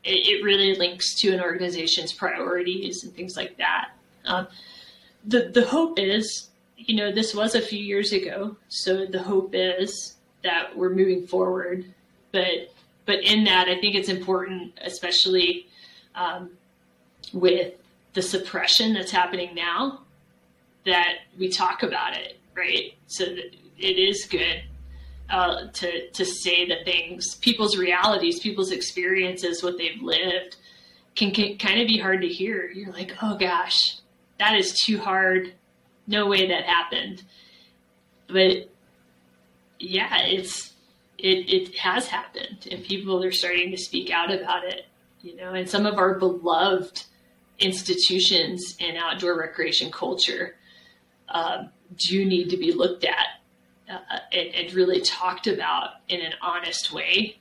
[0.05, 3.91] it, it, really links to an organization's priorities and things like that.
[4.25, 4.47] Um,
[5.25, 8.57] the, the hope is, you know, this was a few years ago.
[8.69, 11.85] So the hope is that we're moving forward.
[12.33, 12.73] But,
[13.07, 15.67] but in that, I think it's important, especially
[16.15, 16.51] um,
[17.33, 17.75] with
[18.15, 20.01] the suppression that's happening now
[20.87, 22.95] that we talk about it, right?
[23.07, 24.63] So that it is good
[25.31, 30.57] uh, to to say the things, people's realities, people's experiences, what they've lived,
[31.15, 32.71] can, can kind of be hard to hear.
[32.71, 34.00] You're like, oh gosh,
[34.41, 35.53] that is too hard.
[36.07, 37.23] No way that happened.
[38.27, 38.71] But
[39.79, 40.73] yeah, it's
[41.19, 44.87] it it has happened, and people are starting to speak out about it.
[45.23, 47.05] You know, and some of our beloved
[47.59, 50.57] institutions in outdoor recreation culture
[51.29, 51.65] uh,
[52.09, 53.27] do need to be looked at
[53.91, 53.99] uh,
[54.33, 57.37] and, and, really talked about in an honest way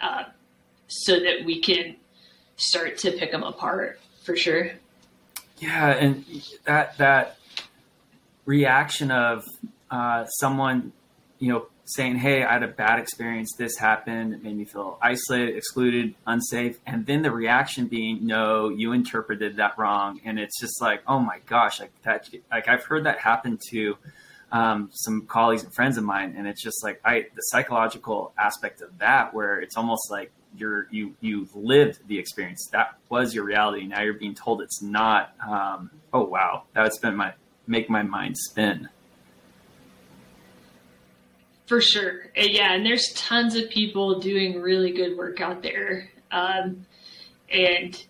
[0.00, 0.24] uh,
[0.88, 1.94] so that we can
[2.56, 4.72] start to pick them apart for sure.
[5.62, 6.24] Yeah, and
[6.64, 7.36] that that
[8.46, 9.44] reaction of
[9.92, 10.92] uh, someone,
[11.38, 13.54] you know, saying, "Hey, I had a bad experience.
[13.56, 14.34] This happened.
[14.34, 19.54] It made me feel isolated, excluded, unsafe," and then the reaction being, "No, you interpreted
[19.58, 22.28] that wrong," and it's just like, "Oh my gosh!" Like that.
[22.50, 23.96] Like I've heard that happen to
[24.52, 28.82] um, some colleagues and friends of mine, and it's just like I the psychological aspect
[28.82, 32.68] of that, where it's almost like you're you you've lived the experience.
[32.70, 33.86] That was your reality.
[33.86, 35.32] Now you're being told it's not.
[35.46, 37.32] Um, oh wow, that would spin my
[37.66, 38.90] make my mind spin.
[41.66, 42.26] For sure.
[42.36, 46.10] Yeah, and there's tons of people doing really good work out there.
[46.30, 46.84] Um,
[47.50, 48.04] and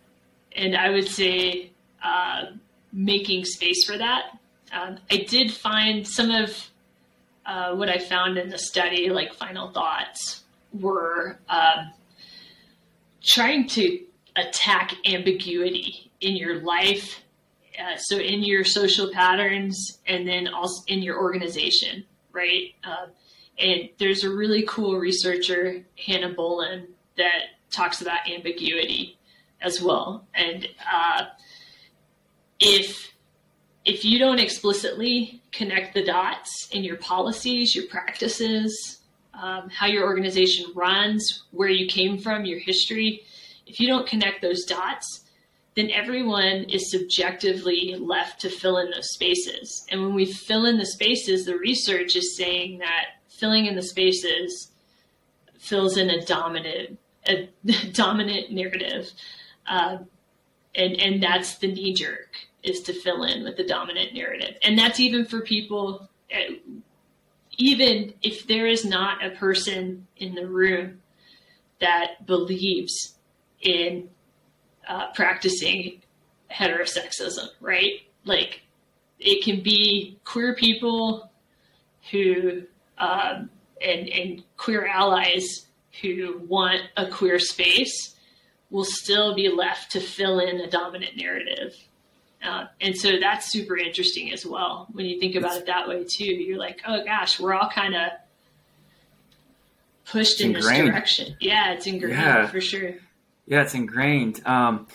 [0.56, 1.70] and I would say
[2.02, 2.46] uh,
[2.92, 4.38] making space for that.
[4.72, 6.70] Um, I did find some of
[7.44, 11.92] uh, what I found in the study, like final thoughts, were um,
[13.22, 14.00] trying to
[14.36, 17.20] attack ambiguity in your life.
[17.78, 22.74] Uh, so in your social patterns, and then also in your organization, right?
[22.84, 23.06] Uh,
[23.58, 29.18] and there's a really cool researcher, Hannah Bolen, that talks about ambiguity
[29.60, 30.26] as well.
[30.34, 31.24] And uh,
[32.60, 33.11] if
[33.84, 39.00] if you don't explicitly connect the dots in your policies, your practices,
[39.34, 43.22] um, how your organization runs, where you came from, your history,
[43.66, 45.24] if you don't connect those dots,
[45.74, 49.86] then everyone is subjectively left to fill in those spaces.
[49.90, 53.82] And when we fill in the spaces, the research is saying that filling in the
[53.82, 54.70] spaces
[55.58, 57.48] fills in a dominant a
[57.92, 59.10] dominant narrative,
[59.66, 59.98] uh,
[60.74, 64.78] and and that's the knee jerk is to fill in with the dominant narrative, and
[64.78, 66.08] that's even for people.
[66.32, 66.54] Uh,
[67.58, 71.02] even if there is not a person in the room
[71.80, 73.18] that believes
[73.60, 74.08] in
[74.88, 76.00] uh, practicing
[76.50, 78.00] heterosexism, right?
[78.24, 78.62] Like
[79.18, 81.30] it can be queer people
[82.10, 82.62] who
[82.98, 85.66] um, and and queer allies
[86.00, 88.14] who want a queer space
[88.70, 91.74] will still be left to fill in a dominant narrative.
[92.42, 96.04] Uh, and so that's super interesting as well when you think about it that way
[96.04, 96.24] too.
[96.24, 98.10] You're like, oh gosh, we're all kind of
[100.04, 101.36] pushed in this direction.
[101.40, 102.46] Yeah, it's ingrained yeah.
[102.46, 102.94] for sure.
[103.46, 104.44] Yeah, it's ingrained.
[104.46, 104.86] Um,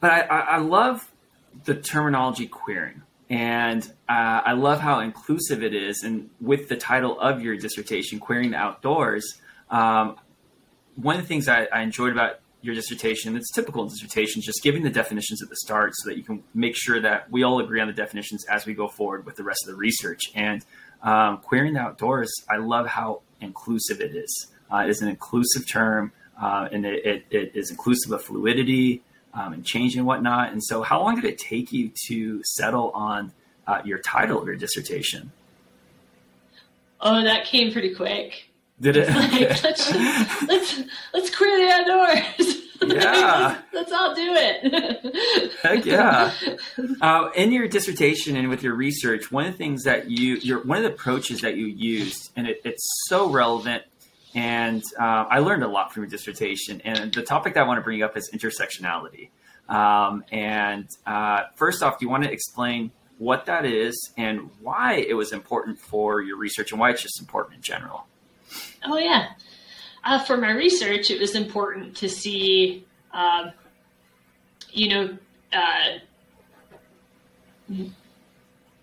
[0.00, 1.10] but I, I, I, love
[1.64, 3.02] the terminology queering.
[3.30, 6.02] And uh, I love how inclusive it is.
[6.02, 9.38] And with the title of your dissertation, Queering the Outdoors,
[9.70, 10.16] um,
[10.96, 14.62] one of the things I, I, enjoyed about your dissertation, it's typical in dissertations, just
[14.62, 17.60] giving the definitions at the start so that you can make sure that we all
[17.60, 20.22] agree on the definitions as we go forward with the rest of the research.
[20.34, 20.64] And
[21.02, 24.48] um, queering the outdoors, I love how inclusive it is.
[24.72, 29.02] Uh, it is an inclusive term, uh, and it, it, it is inclusive of fluidity
[29.34, 30.52] um, and change and whatnot.
[30.52, 33.32] And so, how long did it take you to settle on
[33.66, 35.30] uh, your title of your dissertation?
[37.00, 38.47] Oh, that came pretty quick.
[38.80, 39.08] Did it?
[39.08, 39.94] Like, let's,
[40.46, 40.80] let's
[41.12, 42.54] let's queer the outdoors.
[42.80, 45.52] Yeah, let's, let's, all do it.
[45.62, 46.32] Heck yeah!
[47.00, 50.62] Uh, in your dissertation and with your research, one of the things that you, your
[50.62, 53.82] one of the approaches that you used, and it, it's so relevant,
[54.32, 56.80] and uh, I learned a lot from your dissertation.
[56.82, 59.30] And the topic that I want to bring up is intersectionality.
[59.68, 64.94] Um, and uh, first off, do you want to explain what that is and why
[64.94, 68.06] it was important for your research and why it's just important in general?
[68.84, 69.30] Oh, yeah.
[70.04, 73.52] Uh, for my research, it was important to see, um,
[74.70, 75.18] you know,
[75.52, 75.98] uh,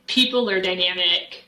[0.07, 1.45] people are dynamic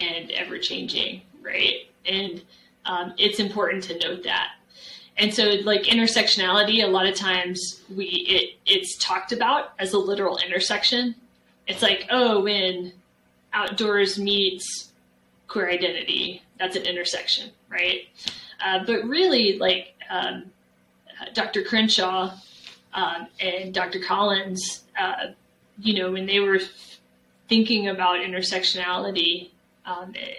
[0.00, 1.86] and ever changing, right?
[2.06, 2.42] And
[2.86, 4.52] um, it's important to note that.
[5.16, 9.98] And so, like intersectionality, a lot of times we it it's talked about as a
[9.98, 11.14] literal intersection.
[11.66, 12.92] It's like, oh, when
[13.52, 14.89] outdoors meets
[15.50, 18.02] queer identity, that's an intersection, right?
[18.64, 20.44] Uh, but really, like um,
[21.34, 21.62] Dr.
[21.64, 22.32] Crenshaw
[22.94, 23.98] um, and Dr.
[23.98, 25.32] Collins, uh,
[25.80, 26.60] you know, when they were
[27.48, 29.50] thinking about intersectionality,
[29.84, 30.36] um, it,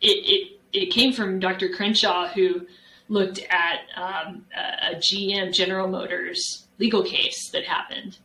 [0.00, 1.68] it, it came from Dr.
[1.68, 2.66] Crenshaw, who
[3.10, 8.18] looked at um, a GM General Motors legal case that happened.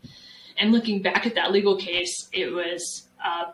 [0.57, 3.51] And looking back at that legal case, it was uh,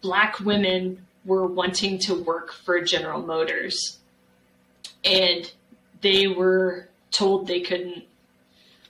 [0.00, 3.98] black women were wanting to work for General Motors.
[5.04, 5.50] And
[6.00, 8.04] they were told they couldn't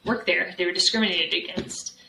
[0.05, 2.01] work there, they were discriminated against.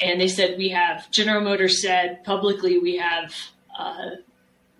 [0.00, 3.34] And they said, We have, General Motors said publicly, we have
[3.76, 4.10] uh,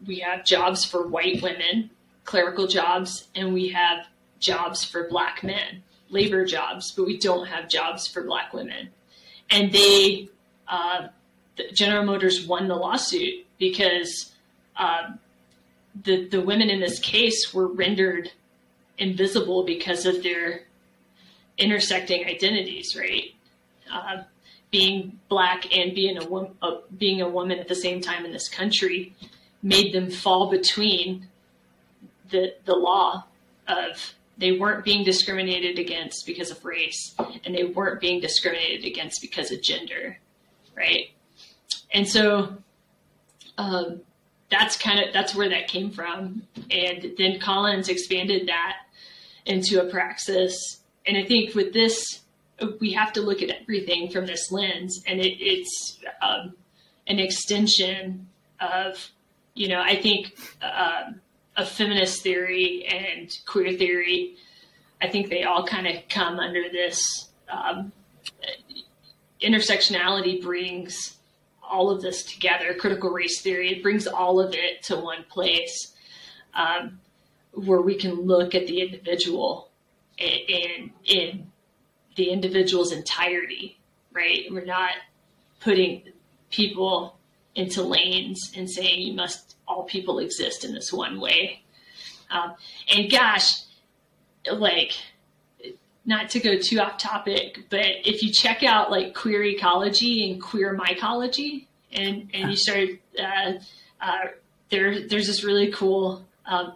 [0.06, 1.90] we have jobs for white women,
[2.24, 4.06] clerical jobs, and we have
[4.38, 8.90] jobs for black men, labor jobs, but we don't have jobs for black women.
[9.50, 10.28] And they,
[10.68, 11.08] uh,
[11.72, 14.32] General Motors won the lawsuit because
[14.76, 15.10] uh,
[16.04, 18.30] the the women in this case were rendered
[18.98, 20.62] invisible because of their
[21.56, 23.34] intersecting identities, right?
[23.92, 24.22] Uh,
[24.70, 26.24] being black and being a,
[26.62, 29.14] uh, being a woman at the same time in this country
[29.62, 31.26] made them fall between
[32.30, 33.24] the the law
[33.66, 39.20] of they weren't being discriminated against because of race and they weren't being discriminated against
[39.20, 40.18] because of gender
[40.76, 41.10] right
[41.92, 42.56] and so
[43.56, 44.00] um,
[44.50, 46.42] that's kind of that's where that came from.
[46.70, 48.76] And then collins expanded that
[49.46, 50.80] into a praxis.
[51.06, 52.20] And i think with this
[52.80, 55.02] we have to look at everything from this lens.
[55.06, 56.54] And it, it's um,
[57.06, 58.26] an extension
[58.60, 59.10] of
[59.54, 61.20] you know, I think um,
[61.56, 64.36] a feminist theory and queer theory,
[65.02, 67.92] I think they all kind of come under this um,
[69.42, 71.17] intersectionality brings
[71.68, 72.74] all of this together.
[72.74, 75.94] Critical race theory it brings all of it to one place
[76.54, 77.00] um,
[77.52, 79.70] where we can look at the individual
[80.18, 81.50] in in
[82.16, 83.78] the individual's entirety.
[84.12, 84.92] Right, we're not
[85.60, 86.02] putting
[86.50, 87.18] people
[87.54, 91.62] into lanes and saying you must all people exist in this one way.
[92.30, 92.54] Um,
[92.94, 93.62] and gosh,
[94.50, 94.92] like,
[96.08, 100.40] not to go too off topic, but if you check out like queer ecology and
[100.42, 102.88] queer mycology, and and you start
[103.22, 103.52] uh,
[104.00, 104.24] uh,
[104.70, 106.72] there, there's this really cool um,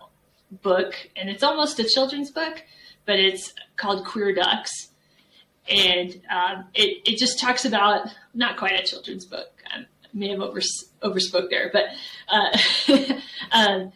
[0.61, 2.63] book, and it's almost a children's book,
[3.07, 4.91] but it's called Queer Ducks,
[5.67, 9.49] and um, it it just talks about not quite a children's book.
[9.67, 10.61] I may have over
[11.03, 11.85] overspoke there, but
[12.29, 13.19] uh,
[13.53, 13.93] um,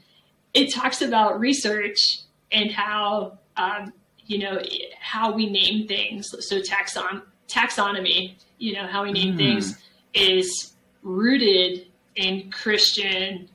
[0.55, 2.21] it talks about research
[2.51, 3.93] and how um,
[4.27, 4.61] you know
[5.01, 6.29] how we name things.
[6.41, 9.39] So taxon taxonomy, you know how we name mm.
[9.39, 9.79] things
[10.15, 13.49] is rooted in Christian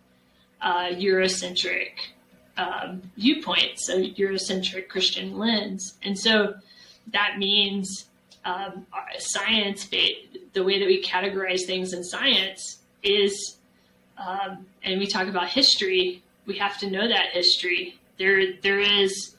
[0.62, 1.92] uh, Eurocentric
[2.58, 6.54] um, viewpoint, so Eurocentric Christian lens, and so
[7.12, 8.06] that means
[8.46, 8.86] um,
[9.18, 13.58] science, the way that we categorize things in science is,
[14.18, 16.24] um, and we talk about history.
[16.46, 18.00] We have to know that history.
[18.18, 19.36] There, there is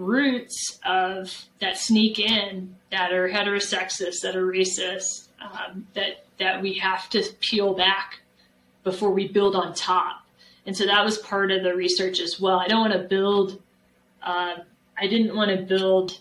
[0.00, 6.74] roots of that sneak in that are heterosexist, that are racist, um, that that we
[6.74, 8.20] have to peel back
[8.82, 10.26] before we build on top.
[10.64, 12.58] And so that was part of the research as well.
[12.58, 13.60] I don't want to build.
[14.22, 14.56] Uh,
[14.98, 16.18] I didn't want to build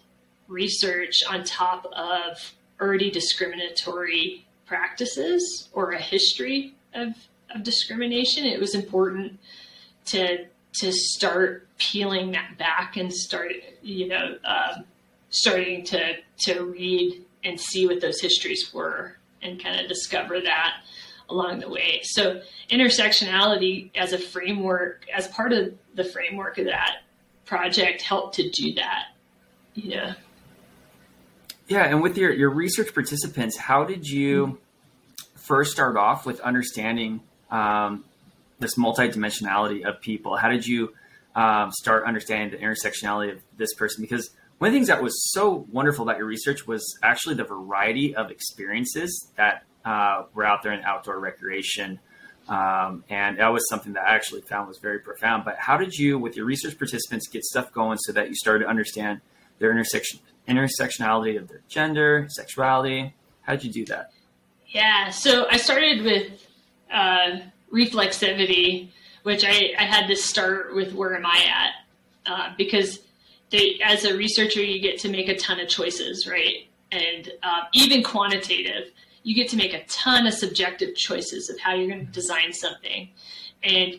[0.48, 7.10] research on top of already discriminatory practices or a history of,
[7.54, 8.46] of discrimination.
[8.46, 9.40] It was important
[10.08, 13.52] to to start peeling that back and start,
[13.82, 14.84] you know, um,
[15.30, 20.82] starting to to read and see what those histories were and kind of discover that
[21.30, 22.02] along the way.
[22.04, 27.04] So intersectionality as a framework, as part of the framework of that
[27.46, 29.06] project, helped to do that.
[29.74, 30.14] You know.
[31.68, 35.38] Yeah, and with your your research participants, how did you mm-hmm.
[35.38, 38.04] first start off with understanding um,
[38.60, 40.36] this multidimensionality of people?
[40.36, 40.94] How did you
[41.36, 44.02] um, start understanding the intersectionality of this person?
[44.02, 47.46] Because one of the things that was so wonderful about your research was actually the
[47.46, 52.00] variety of experiences that uh, were out there in outdoor recreation.
[52.50, 55.46] Um, and that was something that I actually found was very profound.
[55.46, 58.66] But how did you, with your research participants, get stuff going so that you started
[58.66, 59.22] to understand
[59.60, 63.14] their intersection intersectionality of their gender, sexuality?
[63.42, 64.12] How did you do that?
[64.68, 66.48] Yeah, so I started with
[66.92, 67.38] uh,
[67.74, 68.90] reflexivity,
[69.24, 72.32] which I, I, had to start with where am I at?
[72.32, 73.00] Uh, because
[73.50, 76.68] they, as a researcher, you get to make a ton of choices, right?
[76.92, 78.92] And uh, even quantitative,
[79.24, 82.54] you get to make a ton of subjective choices of how you're going to design
[82.54, 83.10] something.
[83.64, 83.96] And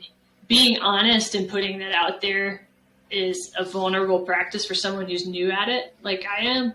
[0.49, 2.67] being honest and putting that out there
[3.11, 6.73] is a vulnerable practice for someone who's new at it, like I am.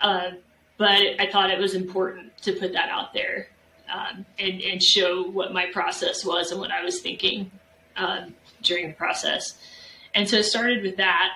[0.00, 0.30] Uh,
[0.76, 3.48] but I thought it was important to put that out there
[3.92, 7.50] um, and, and, show what my process was and what I was thinking
[7.96, 9.58] um, during the process.
[10.14, 11.32] And so it started with that.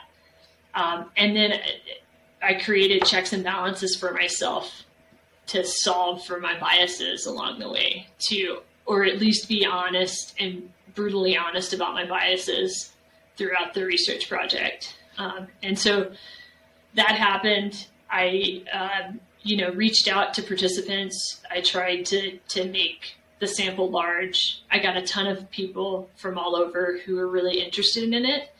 [0.75, 1.61] Um, and then
[2.43, 4.85] I created checks and balances for myself
[5.49, 10.71] to solve for my biases along the way, to, or at least be honest and
[10.95, 12.93] brutally honest about my biases
[13.37, 14.99] throughout the research project.
[15.17, 16.13] Um, and so
[16.95, 17.87] that happened.
[18.11, 21.41] I, um, you know, reached out to participants.
[21.51, 24.63] I tried to to make the sample large.
[24.71, 28.51] I got a ton of people from all over who were really interested in it.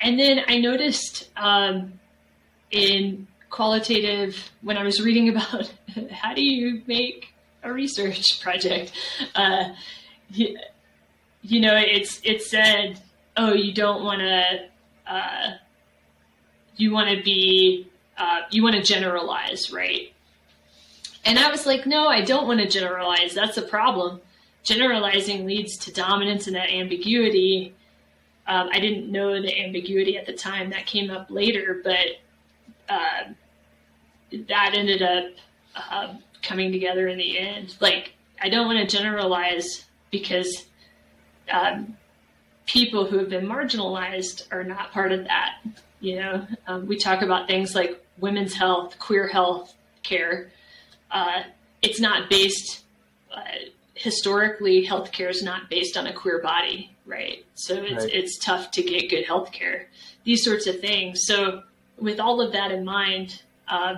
[0.00, 1.94] And then I noticed um,
[2.70, 5.72] in qualitative when I was reading about
[6.10, 7.28] how do you make
[7.62, 8.92] a research project.
[9.34, 9.70] Uh,
[10.30, 10.58] you,
[11.42, 13.00] you know, it's it said
[13.36, 14.68] oh, you don't want to,
[15.06, 15.54] uh,
[16.76, 20.12] you want to be, uh, you want to generalize, right?
[21.24, 23.34] And I was like, no, I don't want to generalize.
[23.34, 24.20] That's a problem.
[24.62, 27.74] Generalizing leads to dominance and that ambiguity.
[28.46, 30.70] Um, I didn't know the ambiguity at the time.
[30.70, 32.06] That came up later, but
[32.88, 33.32] uh,
[34.48, 35.24] that ended up
[35.74, 37.76] uh, coming together in the end.
[37.80, 40.64] Like, I don't want to generalize because
[41.50, 41.96] um,
[42.66, 45.58] people who have been marginalized are not part of that.
[46.00, 50.50] You know, um, we talk about things like women's health, queer health care.
[51.10, 51.42] Uh,
[51.82, 52.84] it's not based
[53.34, 53.40] uh,
[53.94, 54.86] historically.
[54.86, 57.44] Healthcare is not based on a queer body, right?
[57.54, 58.14] So it's right.
[58.14, 59.88] it's tough to get good health care.
[60.24, 61.22] These sorts of things.
[61.24, 61.62] So
[61.98, 63.96] with all of that in mind, uh,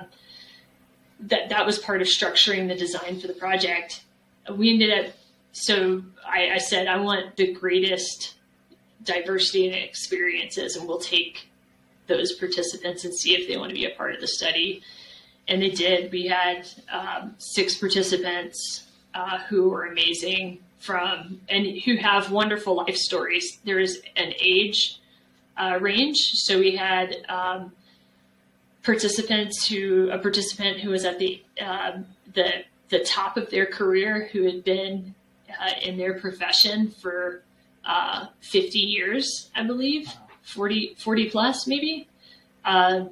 [1.21, 4.03] that that was part of structuring the design for the project.
[4.51, 5.13] We ended up.
[5.53, 8.35] So I, I said I want the greatest
[9.03, 11.48] diversity and experiences, and we'll take
[12.09, 14.83] those participants and see if they want to be a part of the study.
[15.47, 16.11] And they did.
[16.13, 18.85] We had um, six participants
[19.15, 23.59] uh, who were amazing, from and who have wonderful life stories.
[23.65, 25.01] There is an age
[25.57, 27.73] uh, range, so we had um,
[28.83, 34.29] participants who a participant who was at the um, the the top of their career
[34.33, 35.15] who had been
[35.51, 37.43] uh, in their profession for
[37.85, 40.11] uh, 50 years, I believe,
[40.49, 42.09] 40, 40 plus maybe.
[42.65, 43.07] Uh,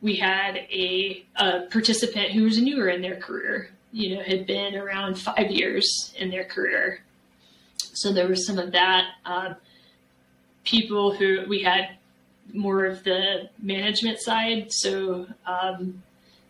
[0.00, 4.76] we had a, a, participant who was newer in their career, you know, had been
[4.76, 7.00] around five years in their career.
[7.76, 9.06] So there was some of that.
[9.24, 9.56] Um,
[10.64, 11.96] people who we had
[12.52, 16.02] more of the management side, so um,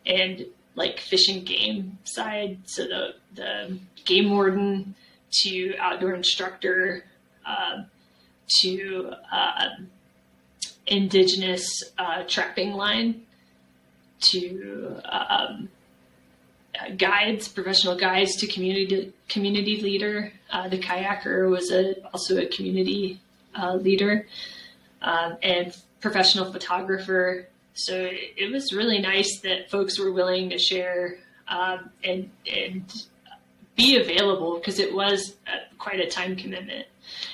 [0.05, 4.95] and like fish and game side, so the the game warden
[5.43, 7.05] to outdoor instructor
[7.47, 7.83] uh,
[8.61, 9.69] to uh,
[10.89, 13.22] indigenous uh, trapping line
[14.20, 15.68] to um,
[16.97, 20.32] guides, professional guides to community community leader.
[20.51, 23.20] Uh, the kayaker was a, also a community
[23.55, 24.26] uh, leader
[25.03, 27.47] um, and professional photographer.
[27.74, 33.07] So it, it, was really nice that folks were willing to share um, and and
[33.76, 36.86] be available because it was a, quite a time commitment.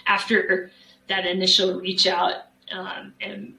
[0.06, 0.70] After
[1.08, 3.54] that initial reach out um, and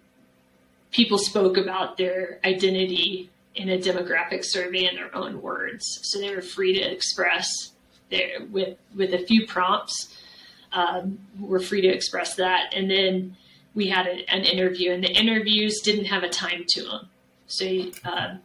[0.92, 6.34] people spoke about their identity in a demographic survey in their own words, so they
[6.34, 7.50] were free to express
[8.10, 10.14] their with with a few prompts.
[10.72, 13.38] Um, were free to express that, and then
[13.76, 17.10] we had a, an interview, and the interviews didn't have a time to them,
[17.48, 17.66] so
[18.04, 18.40] um,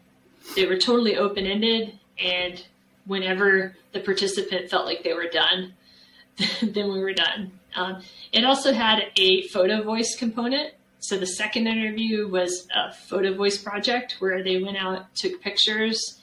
[0.54, 2.64] they were totally open ended, and
[3.06, 5.72] whenever the participant felt like they were done,
[6.62, 7.50] then we were done.
[7.74, 8.02] Um,
[8.32, 10.74] it also had a photo voice component.
[10.98, 16.20] So the second interview was a photo voice project where they went out, took pictures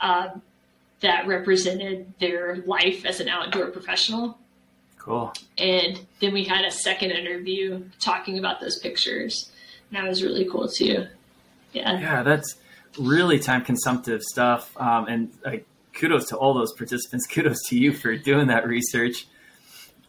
[0.00, 0.42] um,
[1.00, 4.38] that represented their life as an outdoor professional.
[4.98, 5.32] Cool.
[5.58, 9.50] And then we had a second interview talking about those pictures.
[9.90, 11.06] And that was really cool too.
[11.72, 11.98] Yeah.
[11.98, 12.56] Yeah, that's
[12.98, 14.76] really time consumptive stuff.
[14.76, 17.26] Um, and like, kudos to all those participants.
[17.30, 19.26] Kudos to you for doing that research.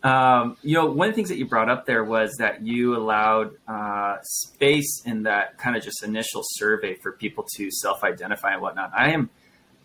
[0.04, 2.96] Um, you know, one of the things that you brought up there was that you
[2.98, 8.62] allowed uh, space in that kind of just initial survey for people to self-identify and
[8.62, 8.92] whatnot.
[8.94, 9.30] I am,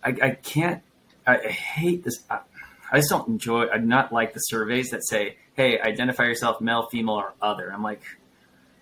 [0.03, 0.83] I, I can't,
[1.25, 2.25] I, I, hate this.
[2.29, 2.41] I,
[2.91, 3.69] I just don't enjoy.
[3.69, 7.83] I not like the surveys that say, "Hey, identify yourself male, female, or other." I'm
[7.83, 8.03] like,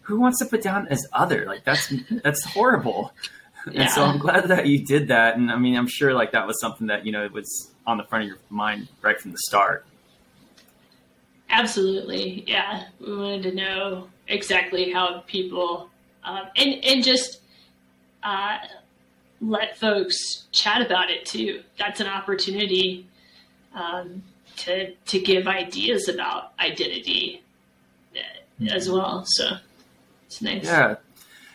[0.03, 1.45] who wants to put down as other?
[1.45, 3.13] Like that's that's horrible.
[3.71, 3.83] Yeah.
[3.83, 5.37] And so I'm glad that you did that.
[5.37, 7.97] And I mean, I'm sure like that was something that, you know, it was on
[7.99, 9.85] the front of your mind right from the start.
[11.51, 12.45] Absolutely.
[12.47, 12.85] Yeah.
[13.01, 15.91] We wanted to know exactly how people,
[16.25, 17.41] um, and, and just,
[18.23, 18.59] uh,
[19.41, 21.63] let folks chat about it too.
[21.79, 23.07] That's an opportunity,
[23.75, 24.23] um,
[24.57, 27.43] to, to give ideas about identity
[28.17, 29.25] uh, as well.
[29.27, 29.59] So
[30.27, 30.65] it's nice.
[30.65, 30.97] Yeah.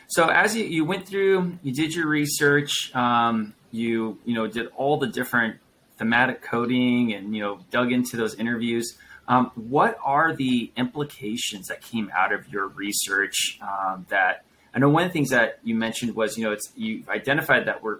[0.08, 4.66] So as you, you went through, you did your research, um, you you know did
[4.76, 5.56] all the different
[5.96, 8.98] thematic coding, and you know dug into those interviews.
[9.28, 13.58] Um, what are the implications that came out of your research?
[13.62, 14.44] Um, that
[14.74, 17.66] I know one of the things that you mentioned was you know it's you identified
[17.66, 17.98] that we're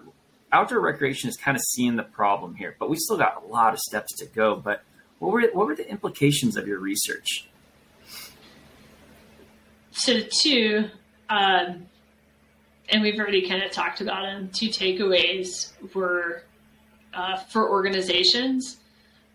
[0.51, 3.73] outdoor recreation is kind of seeing the problem here, but we still got a lot
[3.73, 4.55] of steps to go.
[4.55, 4.83] But
[5.19, 7.47] what were what were the implications of your research?
[9.91, 10.89] So two,
[11.29, 11.87] um,
[12.89, 14.49] and we've already kind of talked about them.
[14.53, 16.43] Two takeaways were
[17.13, 18.77] uh, for organizations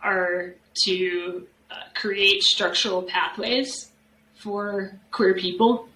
[0.02, 1.46] are to
[1.94, 3.90] create structural pathways
[4.36, 5.88] for queer people.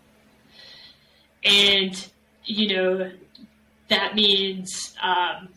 [1.44, 2.08] And,
[2.44, 3.10] you know,
[3.88, 5.48] that means, um,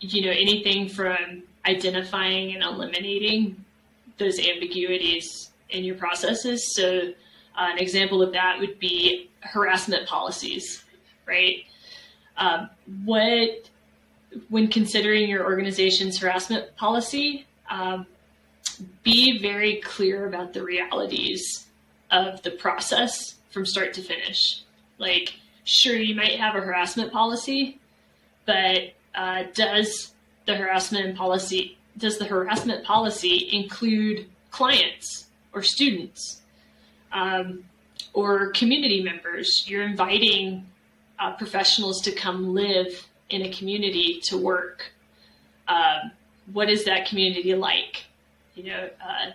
[0.00, 3.64] you know, anything from identifying and eliminating
[4.18, 6.74] those ambiguities in your processes.
[6.74, 7.12] So,
[7.56, 10.84] uh, an example of that would be harassment policies,
[11.26, 11.64] right?
[12.36, 12.70] Um,
[13.04, 13.70] what,
[14.48, 18.06] when considering your organization's harassment policy, um,
[19.02, 21.66] be very clear about the realities
[22.10, 24.62] of the process from start to finish.
[24.98, 27.80] Like, sure, you might have a harassment policy,
[28.46, 30.12] but uh, does
[30.46, 36.42] the harassment policy does the harassment policy include clients or students?
[37.14, 37.64] um,
[38.12, 39.64] or community members.
[39.66, 40.66] You're inviting
[41.18, 44.92] uh, professionals to come live in a community to work.
[45.68, 46.10] Um,
[46.52, 48.04] what is that community like?
[48.54, 49.30] You know, uh,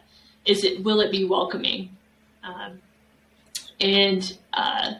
[0.45, 1.89] is it will it be welcoming?
[2.43, 2.81] Um,
[3.81, 4.93] and uh,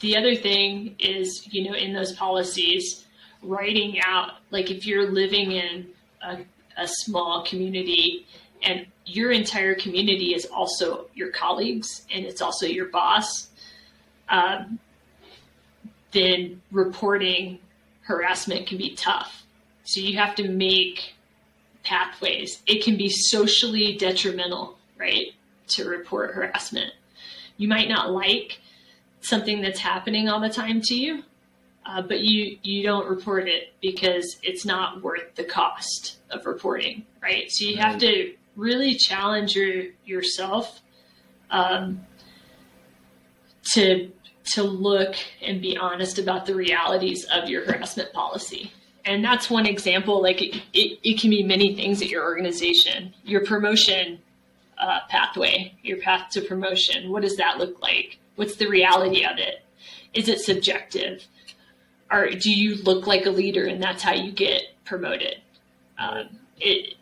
[0.00, 3.04] the other thing is, you know, in those policies,
[3.42, 5.86] writing out like if you're living in
[6.22, 6.38] a,
[6.76, 8.26] a small community
[8.62, 13.48] and your entire community is also your colleagues and it's also your boss,
[14.28, 14.78] um,
[16.12, 17.58] then reporting
[18.02, 19.44] harassment can be tough.
[19.84, 21.13] So you have to make
[21.84, 22.62] pathways.
[22.66, 25.32] It can be socially detrimental, right,
[25.68, 26.92] to report harassment.
[27.56, 28.60] You might not like
[29.20, 31.22] something that's happening all the time to you,
[31.86, 37.04] uh, but you you don't report it because it's not worth the cost of reporting,
[37.22, 37.50] right?
[37.50, 40.80] So you have to really challenge your yourself
[41.50, 42.06] um,
[43.72, 44.10] to
[44.52, 48.72] to look and be honest about the realities of your harassment policy.
[49.06, 50.22] And that's one example.
[50.22, 53.12] Like it, it, it can be many things at your organization.
[53.24, 54.20] Your promotion
[54.78, 57.10] uh, pathway, your path to promotion.
[57.10, 58.18] What does that look like?
[58.36, 59.62] What's the reality of it?
[60.14, 61.26] Is it subjective?
[62.10, 65.36] Or do you look like a leader and that's how you get promoted?
[65.98, 66.28] Um,
[66.60, 66.94] it,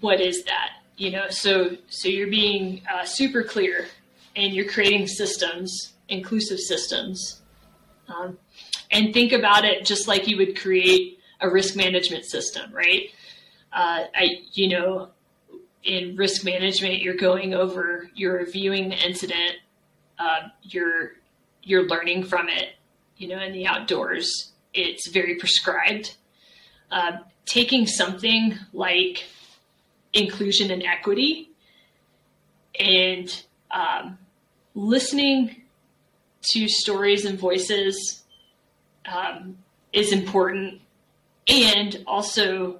[0.00, 0.70] what is that?
[0.96, 3.86] You know, so so you're being uh, super clear
[4.34, 7.40] and you're creating systems, inclusive systems,
[8.08, 8.36] um,
[8.90, 13.10] and think about it just like you would create a risk management system, right?
[13.72, 15.08] Uh, I, you know,
[15.84, 19.56] in risk management, you're going over, you're reviewing the incident,
[20.18, 21.12] uh, you're
[21.62, 22.70] you're learning from it.
[23.16, 26.16] You know, in the outdoors, it's very prescribed.
[26.90, 29.24] Uh, taking something like
[30.12, 31.50] inclusion and equity
[32.78, 34.18] and um,
[34.74, 35.62] listening
[36.52, 38.22] to stories and voices
[39.12, 39.58] um,
[39.92, 40.80] is important
[41.48, 42.78] and also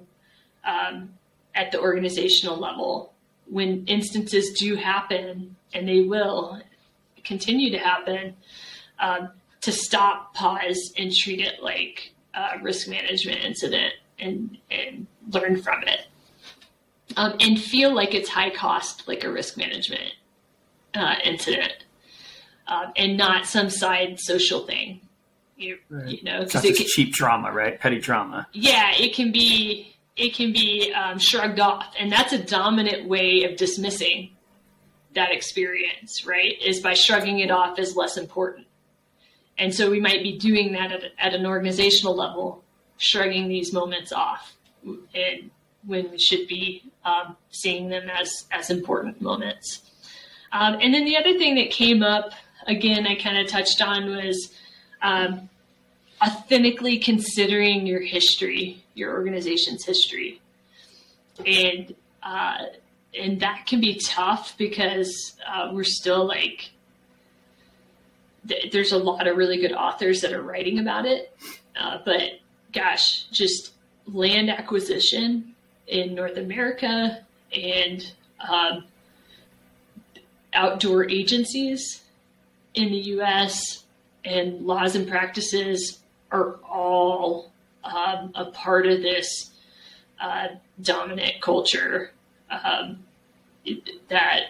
[0.63, 1.09] um,
[1.55, 3.13] at the organizational level
[3.47, 6.61] when instances do happen and they will
[7.23, 8.35] continue to happen
[8.99, 9.29] um,
[9.61, 15.83] to stop pause and treat it like a risk management incident and, and learn from
[15.83, 16.01] it.
[17.17, 20.13] Um, and feel like it's high cost like a risk management
[20.93, 21.73] uh, incident
[22.67, 25.01] um, and not some side social thing
[25.59, 26.07] you, right.
[26.07, 28.47] you know because it's cheap drama, right petty drama.
[28.53, 31.93] yeah it can be it can be um, shrugged off.
[31.97, 34.31] And that's a dominant way of dismissing
[35.15, 36.53] that experience, right?
[36.61, 38.67] Is by shrugging it off as less important.
[39.57, 42.63] And so we might be doing that at, at an organizational level,
[42.97, 45.51] shrugging these moments off, and
[45.85, 49.81] when we should be um, seeing them as as important moments.
[50.51, 52.31] Um, and then the other thing that came up
[52.67, 54.53] again, I kind of touched on was
[55.01, 55.49] um,
[56.21, 60.41] authentically considering your history your organization's history.
[61.45, 62.65] And uh,
[63.17, 66.69] and that can be tough because uh, we're still like
[68.47, 71.35] th- there's a lot of really good authors that are writing about it,
[71.79, 72.39] uh, but
[72.73, 73.71] gosh, just
[74.05, 75.55] land acquisition
[75.87, 77.25] in North America
[77.55, 78.11] and
[78.47, 78.83] um,
[80.53, 82.03] outdoor agencies
[82.75, 83.85] in the U.S.
[84.29, 85.99] and laws and practices
[86.31, 87.51] are all
[87.83, 89.51] um, a part of this
[90.21, 90.47] uh,
[90.81, 92.11] dominant culture
[92.51, 93.03] um,
[93.65, 94.41] it, that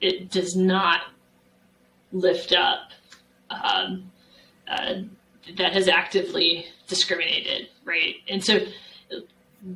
[0.00, 1.00] it does not
[2.12, 2.90] lift up
[3.50, 4.10] um,
[4.68, 4.94] uh,
[5.56, 8.16] that has actively discriminated, right?
[8.28, 8.60] And so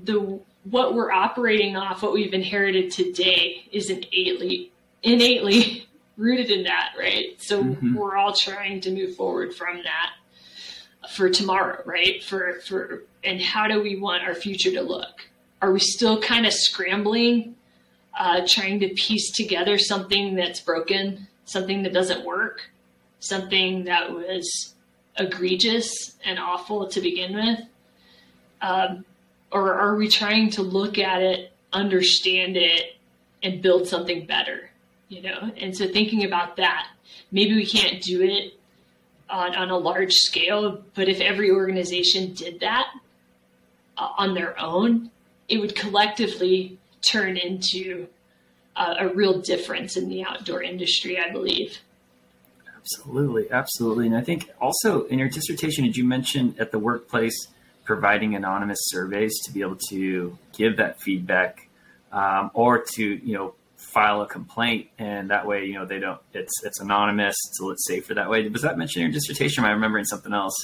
[0.04, 4.72] the what we're operating off, what we've inherited today, is innately
[5.02, 5.86] innately
[6.20, 7.40] rooted in that, right?
[7.42, 7.94] So mm-hmm.
[7.94, 10.10] we're all trying to move forward from that
[11.10, 12.22] for tomorrow, right?
[12.22, 15.26] For for and how do we want our future to look?
[15.62, 17.56] Are we still kind of scrambling,
[18.18, 22.70] uh, trying to piece together something that's broken, something that doesn't work,
[23.18, 24.74] something that was
[25.18, 27.60] egregious and awful to begin with?
[28.62, 29.04] Um,
[29.52, 32.96] or are we trying to look at it, understand it,
[33.42, 34.69] and build something better?
[35.10, 36.86] You know, and so thinking about that,
[37.32, 38.54] maybe we can't do it
[39.28, 42.86] on, on a large scale, but if every organization did that
[43.98, 45.10] uh, on their own,
[45.48, 48.06] it would collectively turn into
[48.76, 51.78] a, a real difference in the outdoor industry, I believe.
[52.76, 54.06] Absolutely, absolutely.
[54.06, 57.48] And I think also in your dissertation, did you mention at the workplace
[57.84, 61.68] providing anonymous surveys to be able to give that feedback
[62.12, 66.20] um, or to, you know, file a complaint and that way you know they don't
[66.32, 68.46] it's it's anonymous so it's safer that way.
[68.48, 69.64] Was that mentioned in your dissertation?
[69.64, 70.54] Am i remembering something else?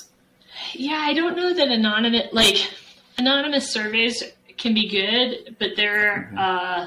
[0.74, 2.70] Yeah i don't know that anonymous like
[3.18, 4.22] anonymous surveys
[4.56, 6.38] can be good but they're mm-hmm.
[6.38, 6.86] uh,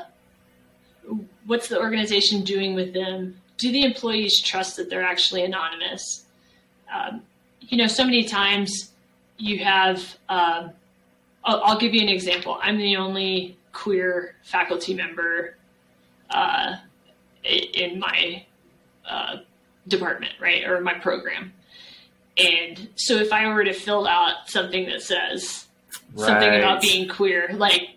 [1.46, 3.42] what's the organization doing with them?
[3.58, 6.26] Do the employees trust that they're actually anonymous?
[6.94, 7.24] Um,
[7.60, 8.92] you know so many times
[9.38, 10.72] you have um,
[11.44, 12.60] I'll, I'll give you an example.
[12.62, 15.56] I'm the only queer faculty member
[16.30, 16.76] uh,
[17.44, 18.46] in my
[19.08, 19.38] uh,
[19.88, 21.54] department, right, or my program.
[22.38, 25.66] And so if I were to fill out something that says
[26.14, 26.28] right.
[26.28, 27.90] something about being queer, like,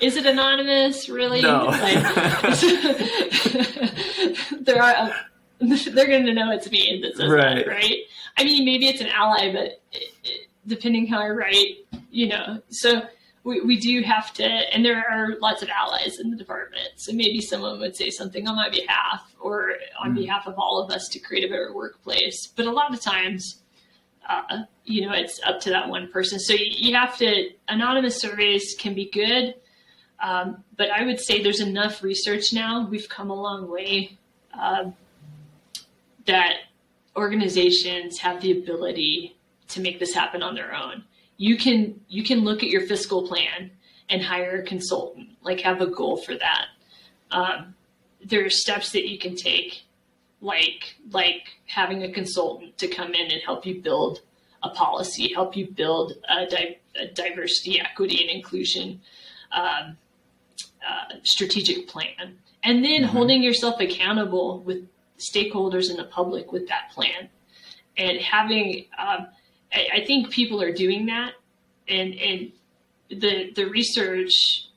[0.00, 1.08] is it anonymous?
[1.08, 1.42] Really?
[1.42, 1.66] No.
[1.66, 2.02] Like,
[4.60, 4.94] there are.
[4.94, 5.12] Uh,
[5.60, 7.56] they're going to know it's me that says right.
[7.56, 8.04] that, right?
[8.36, 11.78] I mean, maybe it's an ally, but it, it, depending how I write,
[12.12, 12.62] you know.
[12.70, 13.02] So
[13.44, 16.88] we, we do have to, and there are lots of allies in the department.
[16.96, 20.16] So maybe someone would say something on my behalf or on mm.
[20.16, 22.46] behalf of all of us to create a better workplace.
[22.46, 23.62] But a lot of times,
[24.28, 26.38] uh, you know, it's up to that one person.
[26.38, 29.54] So you, you have to, anonymous surveys can be good.
[30.20, 32.88] Um, but I would say there's enough research now.
[32.88, 34.18] We've come a long way
[34.52, 34.90] uh,
[36.26, 36.54] that
[37.16, 39.36] organizations have the ability
[39.68, 41.04] to make this happen on their own
[41.38, 43.70] you can you can look at your fiscal plan
[44.10, 46.66] and hire a consultant like have a goal for that.
[47.30, 47.74] Um,
[48.24, 49.82] there are steps that you can take
[50.40, 54.20] like like having a consultant to come in and help you build
[54.62, 59.00] a policy help you build a, di- a diversity equity and inclusion
[59.52, 59.96] um,
[60.86, 62.38] uh, strategic plan.
[62.62, 63.04] And then mm-hmm.
[63.04, 67.28] holding yourself accountable with stakeholders and the public with that plan.
[67.96, 69.26] And having um,
[69.72, 71.32] I, I think people are doing that,
[71.88, 72.52] and and
[73.10, 74.32] the the research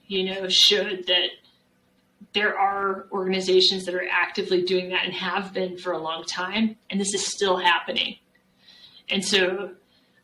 [0.08, 1.30] you know showed that
[2.34, 6.78] there are organizations that are actively doing that and have been for a long time,
[6.90, 8.16] and this is still happening.
[9.10, 9.72] And so,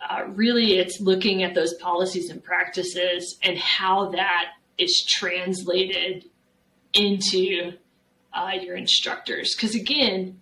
[0.10, 6.26] uh, really, it's looking at those policies and practices and how that is translated
[6.94, 7.74] into
[8.34, 9.54] uh, your instructors.
[9.56, 10.40] Because again,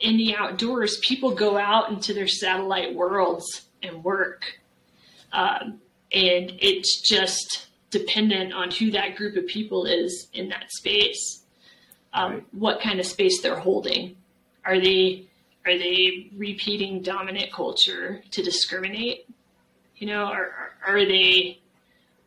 [0.00, 4.44] in the outdoors, people go out into their satellite worlds and work.
[5.32, 5.80] Um,
[6.12, 11.44] and it's just dependent on who that group of people is in that space,
[12.12, 12.44] um, right.
[12.52, 14.16] what kind of space they're holding.
[14.64, 15.26] Are they
[15.66, 19.26] are they repeating dominant culture to discriminate?
[19.96, 20.52] You know, or
[20.86, 21.58] are they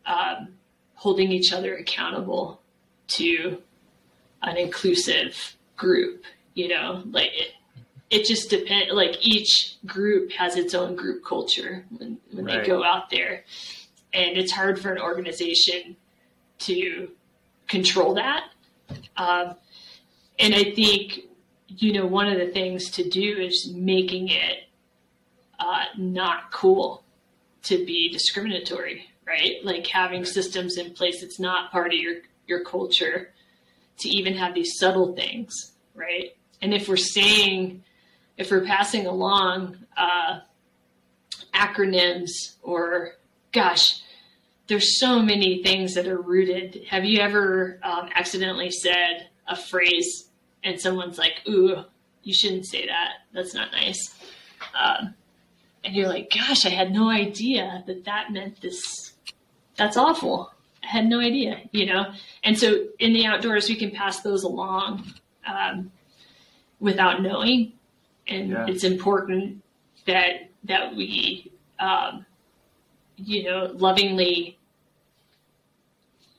[0.06, 0.48] um,
[0.94, 2.60] holding each other accountable
[3.08, 3.58] to
[4.42, 6.24] an inclusive group?
[6.54, 7.48] You know, like it,
[8.10, 8.92] it just depends.
[8.92, 12.60] Like each group has its own group culture when, when right.
[12.62, 13.44] they go out there,
[14.12, 15.96] and it's hard for an organization
[16.60, 17.10] to
[17.68, 18.44] control that.
[19.16, 19.54] Um,
[20.38, 21.20] and I think
[21.68, 24.64] you know one of the things to do is making it
[25.58, 27.04] uh, not cool
[27.62, 29.64] to be discriminatory, right?
[29.64, 33.30] Like having systems in place that's not part of your your culture
[33.98, 36.36] to even have these subtle things, right?
[36.62, 37.82] And if we're saying
[38.36, 40.40] if we're passing along uh,
[41.54, 42.30] acronyms
[42.62, 43.12] or,
[43.52, 44.02] gosh,
[44.68, 46.84] there's so many things that are rooted.
[46.88, 50.28] Have you ever um, accidentally said a phrase
[50.64, 51.84] and someone's like, ooh,
[52.22, 53.10] you shouldn't say that.
[53.32, 54.14] That's not nice.
[54.74, 55.14] Um,
[55.84, 59.12] and you're like, gosh, I had no idea that that meant this.
[59.76, 60.52] That's awful.
[60.82, 62.12] I had no idea, you know?
[62.44, 65.12] And so in the outdoors, we can pass those along
[65.46, 65.90] um,
[66.82, 67.72] without knowing.
[68.28, 68.66] And yeah.
[68.68, 69.62] it's important
[70.06, 72.26] that that we um,
[73.16, 74.58] you know lovingly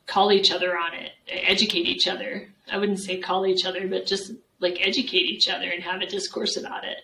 [0.06, 2.48] call each other on it educate each other.
[2.72, 6.06] I wouldn't say call each other but just like educate each other and have a
[6.06, 6.98] discourse about it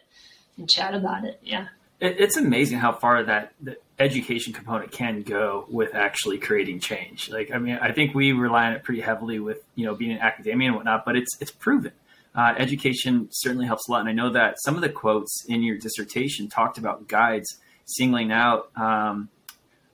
[0.57, 1.39] and chat about it.
[1.43, 1.67] Yeah.
[2.01, 7.29] It's amazing how far that the education component can go with actually creating change.
[7.29, 10.11] Like i mean i think we rely on it pretty heavily with you know being
[10.11, 11.91] in academia and whatnot but it's it's proven
[12.39, 13.99] uh, education certainly helps a lot.
[13.99, 18.31] And I know that some of the quotes in your dissertation talked about guides singling
[18.31, 19.27] out um,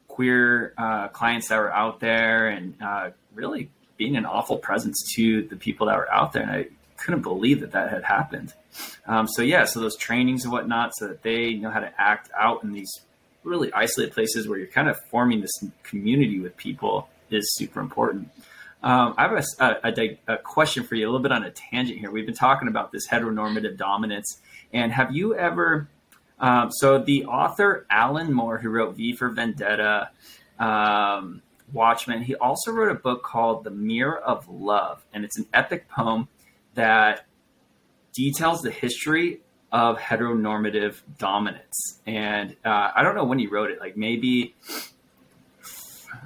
[0.08, 5.42] queer uh, clients that were out there and uh, really being an awful presence to
[5.48, 6.44] the people that were out there.
[6.44, 6.68] And I
[6.98, 8.54] couldn't believe that that had happened.
[9.08, 12.30] Um, so, yeah, so those trainings and whatnot, so that they know how to act
[12.38, 12.92] out in these
[13.44, 18.30] really isolated places where you're kind of forming this community with people is super important.
[18.86, 21.98] Um, I have a, a, a, question for you, a little bit on a tangent
[21.98, 22.12] here.
[22.12, 24.40] We've been talking about this heteronormative dominance,
[24.72, 25.90] and have you ever?
[26.40, 30.12] Um, so the author Alan Moore, who wrote V for Vendetta,
[30.60, 31.42] um,
[31.74, 35.90] Watchmen, he also wrote a book called The Mirror of Love, and it's an epic
[35.90, 36.28] poem
[36.76, 37.26] that
[38.14, 42.02] details the history of heteronormative dominance.
[42.06, 44.54] And uh, I don't know when he wrote it, like maybe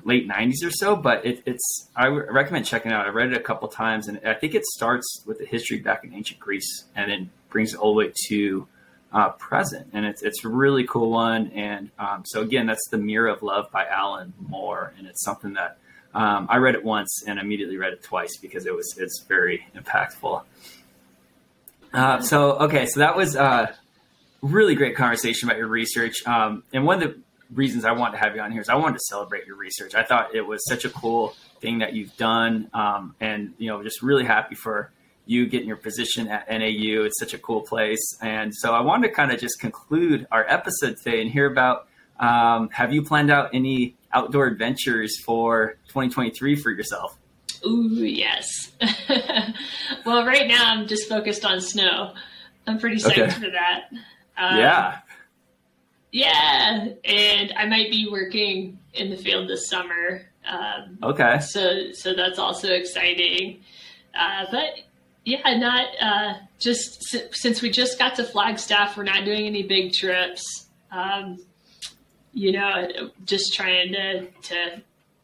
[0.03, 3.05] late 90s or so, but it, it's I recommend checking out.
[3.05, 6.03] I read it a couple times, and I think it starts with the history back
[6.03, 8.67] in ancient Greece, and then brings it all the way to
[9.11, 11.51] uh, present, and it's it's a really cool one.
[11.55, 15.53] And um, so again, that's the Mirror of Love by Alan Moore, and it's something
[15.53, 15.77] that
[16.13, 19.67] Um, I read it once and immediately read it twice because it was it's very
[19.75, 20.43] impactful.
[21.93, 23.67] Uh, so okay, so that was a uh,
[24.41, 26.25] really great conversation about your research.
[26.25, 27.19] Um, and one of the
[27.53, 29.95] reasons I wanted to have you on here is I wanted to celebrate your research.
[29.95, 33.83] I thought it was such a cool thing that you've done, um, and you know,
[33.83, 34.91] just really happy for
[35.25, 37.03] you getting your position at NAU.
[37.03, 40.45] It's such a cool place, and so I wanted to kind of just conclude our
[40.47, 41.87] episode today and hear about.
[42.19, 47.17] Um, have you planned out any outdoor adventures for 2023 for yourself?
[47.65, 48.71] Ooh, yes.
[50.05, 52.13] well, right now I'm just focused on snow.
[52.67, 53.29] I'm pretty psyched okay.
[53.29, 53.89] for that.
[54.37, 54.99] Um, yeah.
[56.11, 60.23] Yeah, and I might be working in the field this summer.
[60.47, 61.39] Um, okay.
[61.39, 63.61] So, so that's also exciting.
[64.17, 64.79] Uh, but
[65.25, 69.93] yeah, not uh, just since we just got to Flagstaff, we're not doing any big
[69.93, 70.67] trips.
[70.91, 71.37] Um,
[72.33, 72.87] you know,
[73.25, 74.81] just trying to to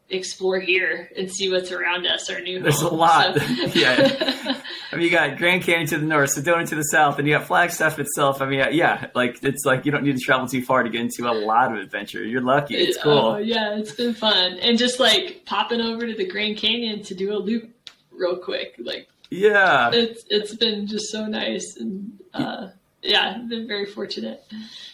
[0.08, 2.92] explore here and see what's around us, our new There's home.
[2.92, 3.36] a lot.
[3.36, 3.42] So.
[3.74, 4.60] yeah.
[4.92, 7.36] I mean, you got Grand Canyon to the north, Sedona to the south, and you
[7.36, 8.40] got Flagstaff itself.
[8.40, 11.00] I mean, yeah, like it's like you don't need to travel too far to get
[11.00, 12.22] into a lot of adventure.
[12.22, 12.76] You're lucky.
[12.76, 13.18] It's cool.
[13.18, 14.58] Oh, yeah, it's been fun.
[14.58, 17.68] And just like popping over to the Grand Canyon to do a loop
[18.12, 18.76] real quick.
[18.78, 19.90] Like, yeah.
[19.92, 21.76] It's, it's been just so nice.
[21.78, 22.68] And, uh,
[23.02, 24.44] yeah, I've been very fortunate.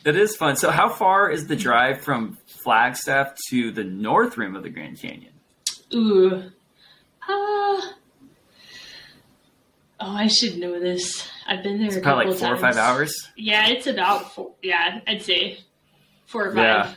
[0.05, 0.57] It is fun.
[0.57, 5.01] So, how far is the drive from Flagstaff to the north rim of the Grand
[5.01, 5.33] Canyon?
[5.95, 6.51] Ooh.
[7.23, 7.83] Uh, oh,
[10.01, 11.29] I should know this.
[11.47, 12.59] I've been there it's a couple like four times.
[12.59, 13.29] or five hours.
[13.37, 14.53] Yeah, it's about four.
[14.63, 15.59] Yeah, I'd say
[16.27, 16.57] four or five.
[16.57, 16.95] Yeah.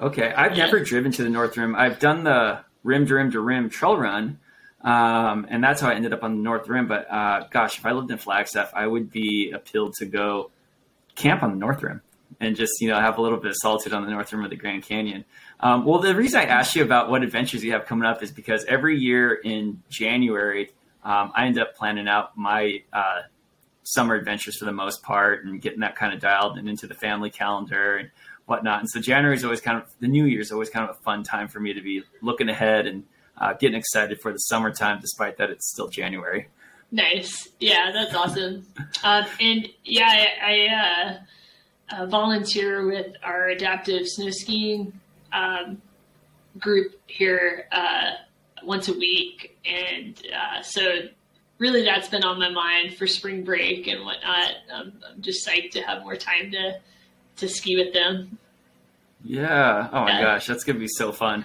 [0.00, 0.64] Okay, I've yeah.
[0.64, 1.74] never driven to the North Rim.
[1.74, 4.38] I've done the rim to rim to rim trail run,
[4.82, 6.88] um, and that's how I ended up on the North Rim.
[6.88, 10.50] But uh, gosh, if I lived in Flagstaff, I would be appealed to go
[11.14, 12.02] camp on the North Rim
[12.42, 14.50] and just you know have a little bit of solitude on the north rim of
[14.50, 15.24] the Grand Canyon.
[15.60, 18.32] Um, well, the reason I asked you about what adventures you have coming up is
[18.32, 20.72] because every year in January,
[21.04, 23.22] um, I end up planning out my uh,
[23.84, 26.94] summer adventures for the most part and getting that kind of dialed and into the
[26.94, 28.10] family calendar and
[28.46, 28.80] whatnot.
[28.80, 30.98] And so January is always kind of the New Year is always kind of a
[31.00, 33.04] fun time for me to be looking ahead and
[33.38, 36.48] uh, getting excited for the summertime, despite that it's still January.
[36.90, 38.66] Nice, yeah, that's awesome.
[39.02, 41.18] Um, and yeah, I, I uh,
[41.92, 44.92] uh, volunteer with our adaptive snow skiing
[45.32, 45.80] um,
[46.58, 48.12] group here uh,
[48.62, 51.00] once a week, and uh, so
[51.58, 54.50] really that's been on my mind for spring break and whatnot.
[54.72, 56.80] Um, I'm just psyched to have more time to
[57.36, 58.38] to ski with them.
[59.24, 59.88] Yeah.
[59.92, 61.44] Oh my gosh, that's gonna be so fun.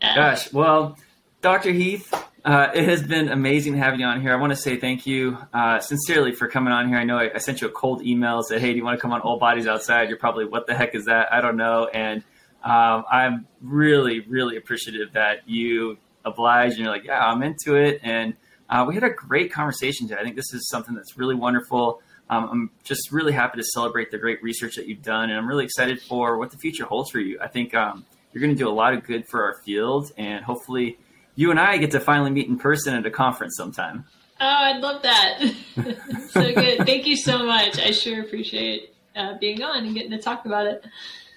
[0.00, 0.52] Gosh.
[0.52, 0.98] Well,
[1.40, 1.72] Dr.
[1.72, 2.12] Heath,
[2.44, 4.32] uh, it has been amazing having you on here.
[4.32, 6.98] I want to say thank you uh, sincerely for coming on here.
[6.98, 9.00] I know I, I, sent you a cold email said, "Hey, do you want to
[9.00, 11.86] come on All Bodies Outside?" You're probably, "What the heck is that?" I don't know,
[11.86, 12.24] and
[12.64, 18.00] um, I'm really, really appreciative that you obliged and you're like, "Yeah, I'm into it."
[18.02, 18.34] And
[18.68, 20.20] uh, we had a great conversation today.
[20.20, 22.00] I think this is something that's really wonderful.
[22.28, 25.46] Um, I'm just really happy to celebrate the great research that you've done, and I'm
[25.46, 27.38] really excited for what the future holds for you.
[27.40, 30.44] I think um, you're going to do a lot of good for our field, and
[30.44, 30.98] hopefully
[31.34, 34.04] you and I get to finally meet in person at a conference sometime.
[34.40, 35.38] Oh, I'd love that.
[36.30, 36.84] so good.
[36.86, 37.78] Thank you so much.
[37.78, 40.84] I sure appreciate uh, being on and getting to talk about it.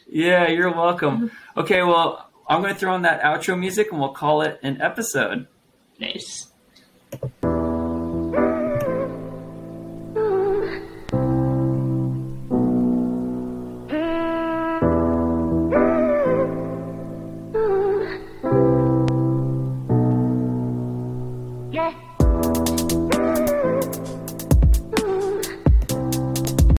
[0.07, 1.31] Yeah, you're welcome.
[1.55, 4.81] Okay, well, I'm going to throw on that outro music and we'll call it an
[4.81, 5.47] episode.
[5.99, 6.47] Nice.